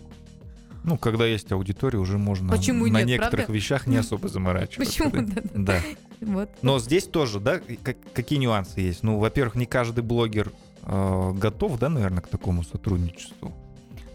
Ну, 0.83 0.97
когда 0.97 1.27
есть 1.27 1.51
аудитория, 1.53 1.99
уже 1.99 2.17
можно 2.19 2.51
Почему 2.51 2.87
на 2.87 2.99
нет, 2.99 3.07
некоторых 3.21 3.47
правда? 3.47 3.53
вещах 3.53 3.87
не 3.87 3.97
особо 3.99 4.29
заморачиваться. 4.29 5.03
Почему? 5.05 5.27
да. 5.27 5.43
Да. 5.55 5.81
Вот. 6.21 6.51
Но 6.63 6.79
здесь 6.79 7.05
тоже, 7.07 7.39
да, 7.39 7.61
как- 7.83 7.97
какие 8.15 8.39
нюансы 8.39 8.81
есть? 8.81 9.03
Ну, 9.03 9.19
во-первых, 9.19 9.55
не 9.57 9.67
каждый 9.67 10.03
блогер 10.03 10.53
э, 10.83 11.33
готов, 11.35 11.79
да, 11.79 11.89
наверное, 11.91 12.23
к 12.23 12.29
такому 12.29 12.63
сотрудничеству. 12.63 13.53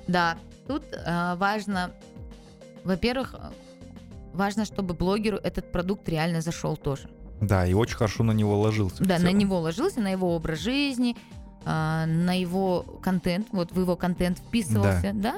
Да, 0.07 0.37
тут 0.67 0.83
э, 0.91 1.35
важно, 1.35 1.91
во-первых, 2.83 3.35
э, 3.37 3.51
важно, 4.33 4.65
чтобы 4.65 4.93
блогеру 4.93 5.37
этот 5.37 5.71
продукт 5.71 6.07
реально 6.09 6.41
зашел 6.41 6.77
тоже. 6.77 7.09
Да, 7.41 7.65
и 7.65 7.73
очень 7.73 7.95
хорошо 7.95 8.23
на 8.23 8.31
него 8.31 8.59
ложился. 8.59 9.03
Да, 9.03 9.19
на 9.19 9.31
него 9.31 9.59
ложился, 9.59 9.99
на 10.01 10.09
его 10.09 10.35
образ 10.35 10.59
жизни, 10.59 11.15
а, 11.65 12.05
на 12.05 12.39
его 12.39 12.83
контент, 13.01 13.47
вот 13.51 13.71
в 13.71 13.79
его 13.79 13.95
контент 13.95 14.39
вписывался, 14.39 15.11
да. 15.13 15.35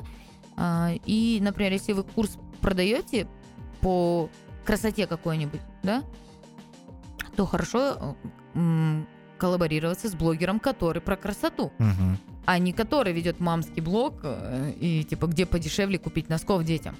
А, 0.55 0.91
И, 1.05 1.39
например, 1.41 1.71
если 1.71 1.93
вы 1.93 2.03
курс 2.03 2.37
продаете 2.61 3.27
по 3.81 4.29
красоте 4.65 5.07
какой-нибудь, 5.07 5.61
да, 5.83 6.03
то 7.35 7.45
хорошо 7.45 8.15
э, 8.55 9.03
коллаборироваться 9.37 10.09
с 10.09 10.15
блогером, 10.15 10.59
который 10.59 11.01
про 11.01 11.15
красоту, 11.15 11.71
Мгм. 11.77 12.17
А 12.47 12.59
не 12.59 12.71
который 12.71 13.11
ведет 13.11 13.41
мамский 13.41 13.81
блог 13.81 14.21
э, 14.23 14.71
и 14.79 15.03
типа 15.03 15.27
где 15.27 15.45
подешевле 15.45 15.99
купить 15.99 16.29
носков 16.29 16.63
детям. 16.63 16.95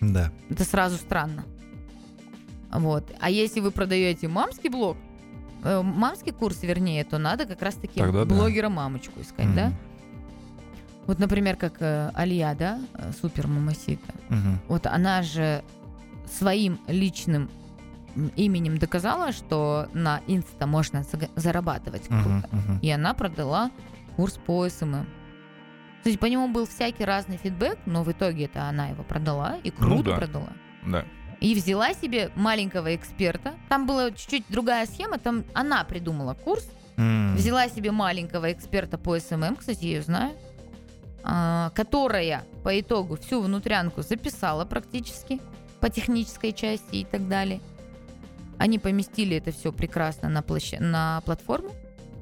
Да. 0.00 0.30
Это 0.48 0.62
сразу 0.62 0.96
странно. 0.96 1.44
Вот. 2.70 3.04
А 3.18 3.28
если 3.28 3.58
вы 3.58 3.72
продаете 3.72 4.28
мамский 4.28 4.70
блог, 4.70 4.96
э, 5.64 5.82
мамский 5.82 6.30
курс, 6.30 6.62
вернее, 6.62 7.02
то 7.02 7.18
надо 7.18 7.46
как 7.46 7.60
раз-таки 7.62 7.98
Тогда 7.98 8.24
да. 8.24 8.32
блогера-мамочку 8.32 9.20
искать, 9.20 9.52
да? 9.56 9.66
Мгм. 9.66 9.76
Вот, 11.08 11.18
например, 11.18 11.56
как 11.56 11.74
э, 11.80 12.12
Алия, 12.14 12.54
да, 12.54 12.78
э, 12.94 13.10
супер 13.20 13.48
мамасита. 13.48 14.14
Мгм. 14.28 14.60
Вот 14.68 14.86
она 14.86 15.22
же 15.22 15.64
своим 16.30 16.78
личным 16.86 17.50
именем 18.36 18.78
доказала, 18.78 19.32
что 19.32 19.88
на 19.94 20.20
инста 20.28 20.68
можно 20.68 21.04
зарабатывать 21.34 22.06
круто. 22.06 22.28
Мгм. 22.28 22.44
Мгм. 22.52 22.78
И 22.82 22.90
она 22.90 23.14
продала 23.14 23.72
курс 24.16 24.38
по 24.44 24.68
SMM. 24.68 25.06
То 26.02 26.08
есть 26.08 26.18
по 26.18 26.26
нему 26.26 26.48
был 26.48 26.66
всякий 26.66 27.04
разный 27.04 27.36
фидбэк, 27.36 27.78
но 27.86 28.02
в 28.02 28.10
итоге 28.10 28.46
это 28.46 28.64
она 28.64 28.88
его 28.88 29.04
продала 29.04 29.56
и 29.62 29.70
круто 29.70 29.94
Ну 29.94 30.02
да. 30.02 30.16
продала. 30.16 30.52
Да. 30.86 31.04
И 31.40 31.54
взяла 31.54 31.92
себе 31.94 32.30
маленького 32.34 32.94
эксперта. 32.94 33.54
Там 33.68 33.86
была 33.86 34.10
чуть-чуть 34.10 34.44
другая 34.48 34.86
схема. 34.86 35.18
Там 35.18 35.44
она 35.54 35.84
придумала 35.84 36.34
курс. 36.34 36.68
М. 36.96 37.34
Взяла 37.36 37.68
себе 37.68 37.90
маленького 37.90 38.52
эксперта 38.52 38.98
по 38.98 39.18
SMM, 39.18 39.56
кстати, 39.56 39.84
я 39.84 39.90
ее 39.96 40.02
знаю, 40.02 40.32
а, 41.24 41.70
которая 41.74 42.44
по 42.64 42.78
итогу 42.78 43.16
всю 43.16 43.40
внутрянку 43.40 44.02
записала 44.02 44.64
практически 44.64 45.40
по 45.80 45.88
технической 45.88 46.52
части 46.52 46.96
и 46.96 47.04
так 47.04 47.28
далее. 47.28 47.60
Они 48.58 48.78
поместили 48.78 49.36
это 49.36 49.52
все 49.52 49.72
прекрасно 49.72 50.28
на, 50.28 50.40
площа- 50.42 50.80
на 50.80 51.20
платформу 51.24 51.70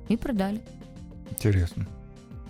и 0.09 0.16
продали. 0.16 0.61
Интересно. 1.31 1.87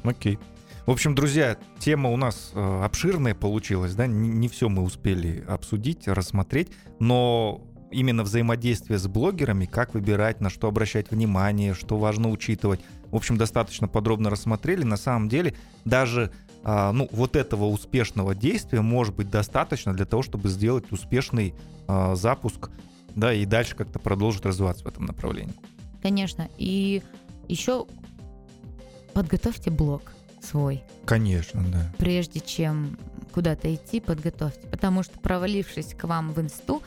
Окей. 0.02 0.38
В 0.86 0.90
общем, 0.90 1.14
друзья, 1.14 1.56
тема 1.78 2.10
у 2.10 2.16
нас 2.16 2.52
э, 2.54 2.82
обширная 2.84 3.34
получилась, 3.34 3.94
да, 3.94 4.06
не, 4.06 4.28
не 4.28 4.48
все 4.48 4.68
мы 4.68 4.82
успели 4.82 5.44
обсудить, 5.46 6.08
рассмотреть, 6.08 6.70
но 6.98 7.62
именно 7.90 8.22
взаимодействие 8.22 8.98
с 8.98 9.06
блогерами, 9.06 9.66
как 9.66 9.94
выбирать, 9.94 10.40
на 10.40 10.50
что 10.50 10.68
обращать 10.68 11.10
внимание, 11.10 11.74
что 11.74 11.98
важно 11.98 12.30
учитывать, 12.30 12.80
в 13.10 13.16
общем, 13.16 13.36
достаточно 13.36 13.88
подробно 13.88 14.30
рассмотрели. 14.30 14.82
На 14.82 14.96
самом 14.96 15.28
деле, 15.28 15.54
даже 15.84 16.32
а, 16.62 16.92
ну, 16.92 17.08
вот 17.12 17.36
этого 17.36 17.66
успешного 17.66 18.34
действия 18.34 18.80
может 18.80 19.14
быть 19.14 19.30
достаточно 19.30 19.92
для 19.92 20.04
того, 20.04 20.22
чтобы 20.22 20.48
сделать 20.48 20.90
успешный 20.92 21.54
а, 21.88 22.14
запуск, 22.14 22.70
да, 23.14 23.32
и 23.32 23.44
дальше 23.44 23.76
как-то 23.76 23.98
продолжить 23.98 24.44
развиваться 24.44 24.84
в 24.84 24.88
этом 24.88 25.06
направлении. 25.06 25.54
Конечно. 26.02 26.48
И 26.58 27.02
еще 27.48 27.86
подготовьте 29.12 29.70
блог 29.70 30.12
свой. 30.42 30.82
Конечно, 31.04 31.62
да. 31.62 31.92
прежде 31.98 32.40
чем 32.40 32.98
куда-то 33.32 33.72
идти, 33.74 34.00
подготовьте. 34.00 34.66
Потому 34.68 35.02
что 35.02 35.18
провалившись 35.20 35.94
к 35.94 36.04
вам 36.04 36.32
в 36.32 36.40
инсту, 36.40 36.82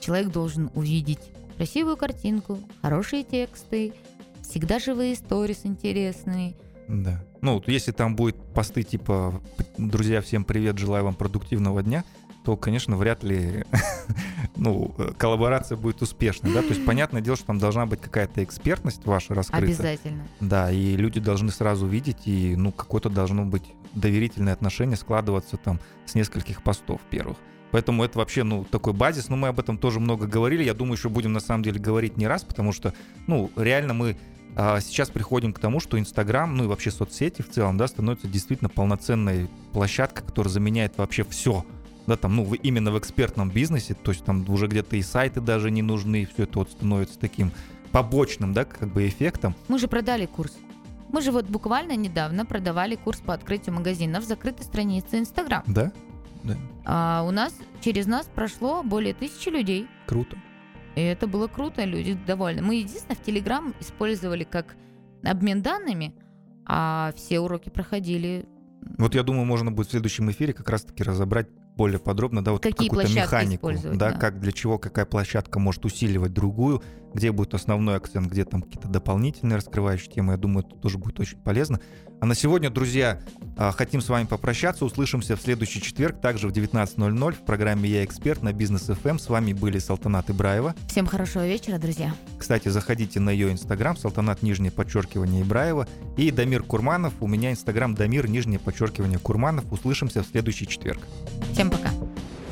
человек 0.00 0.30
должен 0.30 0.70
увидеть 0.74 1.20
красивую 1.56 1.96
картинку, 1.96 2.58
хорошие 2.82 3.24
тексты, 3.24 3.92
всегда 4.42 4.78
живые 4.78 5.14
истории 5.14 5.56
интересные. 5.64 6.54
Да. 6.88 7.22
Ну, 7.40 7.54
вот 7.54 7.68
если 7.68 7.92
там 7.92 8.14
будет 8.14 8.36
посты 8.52 8.82
типа 8.82 9.40
«Друзья, 9.76 10.20
всем 10.20 10.44
привет, 10.44 10.78
желаю 10.78 11.04
вам 11.04 11.14
продуктивного 11.14 11.82
дня», 11.82 12.04
то, 12.44 12.56
конечно, 12.56 12.96
вряд 12.96 13.24
ли 13.24 13.64
ну, 14.56 14.94
э, 14.98 15.12
коллаборация 15.16 15.76
будет 15.76 16.02
успешной, 16.02 16.52
да, 16.52 16.62
то 16.62 16.68
есть 16.68 16.84
понятное 16.84 17.20
дело, 17.20 17.36
что 17.36 17.46
там 17.46 17.58
должна 17.58 17.86
быть 17.86 18.00
какая-то 18.00 18.42
экспертность 18.42 19.04
ваша 19.04 19.34
раскрыта. 19.34 19.64
Обязательно. 19.64 20.26
Да, 20.40 20.70
и 20.70 20.96
люди 20.96 21.20
должны 21.20 21.50
сразу 21.50 21.86
видеть, 21.86 22.26
и, 22.26 22.54
ну, 22.56 22.72
какое-то 22.72 23.10
должно 23.10 23.44
быть 23.44 23.64
доверительное 23.94 24.52
отношение 24.52 24.96
складываться 24.96 25.56
там 25.56 25.80
с 26.04 26.14
нескольких 26.14 26.62
постов 26.62 27.00
первых. 27.10 27.36
Поэтому 27.70 28.04
это 28.04 28.18
вообще, 28.18 28.42
ну, 28.42 28.64
такой 28.64 28.92
базис, 28.92 29.28
но 29.28 29.36
мы 29.36 29.48
об 29.48 29.58
этом 29.60 29.76
тоже 29.76 30.00
много 30.00 30.26
говорили, 30.26 30.62
я 30.62 30.74
думаю, 30.74 30.96
еще 30.96 31.08
будем 31.08 31.32
на 31.32 31.40
самом 31.40 31.62
деле 31.62 31.80
говорить 31.80 32.16
не 32.16 32.26
раз, 32.26 32.44
потому 32.44 32.72
что, 32.72 32.94
ну, 33.26 33.50
реально 33.56 33.92
мы 33.92 34.16
а, 34.58 34.80
сейчас 34.80 35.10
приходим 35.10 35.52
к 35.52 35.58
тому, 35.58 35.80
что 35.80 35.98
Инстаграм, 35.98 36.56
ну 36.56 36.64
и 36.64 36.66
вообще 36.66 36.90
соцсети 36.90 37.42
в 37.42 37.50
целом, 37.50 37.76
да, 37.76 37.86
становятся 37.86 38.26
действительно 38.26 38.70
полноценной 38.70 39.50
площадкой, 39.72 40.24
которая 40.24 40.50
заменяет 40.50 40.96
вообще 40.96 41.24
все. 41.24 41.66
Да, 42.06 42.16
там, 42.16 42.36
ну, 42.36 42.54
именно 42.54 42.92
в 42.92 42.98
экспертном 42.98 43.50
бизнесе, 43.50 43.94
то 43.94 44.12
есть 44.12 44.24
там 44.24 44.48
уже 44.48 44.68
где-то 44.68 44.96
и 44.96 45.02
сайты 45.02 45.40
даже 45.40 45.70
не 45.70 45.82
нужны, 45.82 46.28
все 46.32 46.44
это 46.44 46.60
вот 46.60 46.70
становится 46.70 47.18
таким 47.18 47.50
побочным, 47.90 48.52
да, 48.52 48.64
как 48.64 48.92
бы 48.92 49.08
эффектом. 49.08 49.54
Мы 49.68 49.78
же 49.78 49.88
продали 49.88 50.26
курс. 50.26 50.56
Мы 51.12 51.20
же 51.20 51.32
вот 51.32 51.46
буквально 51.46 51.96
недавно 51.96 52.44
продавали 52.44 52.94
курс 52.96 53.20
по 53.20 53.34
открытию 53.34 53.74
магазинов 53.74 54.24
в 54.24 54.26
закрытой 54.26 54.62
странице 54.62 55.18
Инстаграм. 55.18 55.62
Да? 55.66 55.92
Да. 56.44 56.56
А 56.84 57.24
у 57.26 57.30
нас 57.30 57.54
через 57.80 58.06
нас 58.06 58.28
прошло 58.32 58.82
более 58.82 59.14
тысячи 59.14 59.48
людей. 59.48 59.88
Круто. 60.06 60.36
И 60.94 61.00
это 61.00 61.26
было 61.26 61.48
круто, 61.48 61.84
люди 61.84 62.18
довольны. 62.26 62.62
Мы 62.62 62.76
единственное 62.76 63.16
в 63.16 63.22
Телеграм 63.22 63.74
использовали 63.80 64.44
как 64.44 64.76
обмен 65.24 65.62
данными, 65.62 66.14
а 66.66 67.12
все 67.16 67.40
уроки 67.40 67.68
проходили. 67.68 68.46
Вот 68.98 69.14
я 69.14 69.22
думаю, 69.22 69.44
можно 69.44 69.72
будет 69.72 69.88
в 69.88 69.90
следующем 69.90 70.30
эфире 70.30 70.52
как 70.52 70.68
раз-таки 70.68 71.02
разобрать 71.02 71.48
более 71.76 71.98
подробно, 71.98 72.42
да, 72.42 72.52
вот 72.52 72.62
Какие 72.62 72.88
какую-то 72.88 73.12
механику, 73.12 73.72
да, 73.72 74.10
да. 74.10 74.12
как 74.12 74.40
для 74.40 74.52
чего 74.52 74.78
какая 74.78 75.04
площадка 75.04 75.58
может 75.58 75.84
усиливать 75.84 76.32
другую, 76.32 76.82
где 77.16 77.32
будет 77.32 77.54
основной 77.54 77.96
акцент, 77.96 78.30
где 78.30 78.44
там 78.44 78.62
какие-то 78.62 78.88
дополнительные 78.88 79.56
раскрывающие 79.56 80.12
темы. 80.12 80.34
Я 80.34 80.36
думаю, 80.36 80.64
это 80.66 80.76
тоже 80.76 80.98
будет 80.98 81.18
очень 81.18 81.38
полезно. 81.38 81.80
А 82.20 82.26
на 82.26 82.34
сегодня, 82.34 82.70
друзья, 82.70 83.20
а, 83.56 83.72
хотим 83.72 84.00
с 84.00 84.08
вами 84.08 84.26
попрощаться. 84.26 84.84
Услышимся 84.84 85.36
в 85.36 85.40
следующий 85.40 85.82
четверг, 85.82 86.20
также 86.20 86.48
в 86.48 86.52
19.00 86.52 87.32
в 87.32 87.44
программе 87.44 87.88
«Я 87.88 88.04
эксперт» 88.04 88.42
на 88.42 88.52
Бизнес 88.52 88.82
ФМ. 88.86 89.18
С 89.18 89.28
вами 89.28 89.52
были 89.52 89.78
Салтанат 89.78 90.30
Ибраева. 90.30 90.74
Всем 90.88 91.06
хорошего 91.06 91.46
вечера, 91.46 91.78
друзья. 91.78 92.14
Кстати, 92.38 92.68
заходите 92.68 93.20
на 93.20 93.30
ее 93.30 93.52
инстаграм, 93.52 93.96
Салтанат, 93.96 94.42
нижнее 94.42 94.70
подчеркивание 94.70 95.42
Ибраева. 95.42 95.88
И 96.16 96.30
Дамир 96.30 96.62
Курманов. 96.62 97.14
У 97.20 97.26
меня 97.26 97.50
инстаграм 97.50 97.94
Дамир, 97.94 98.28
нижнее 98.28 98.58
подчеркивание 98.58 99.18
Курманов. 99.18 99.70
Услышимся 99.70 100.22
в 100.22 100.26
следующий 100.26 100.66
четверг. 100.66 101.00
Всем 101.52 101.70
пока. 101.70 101.90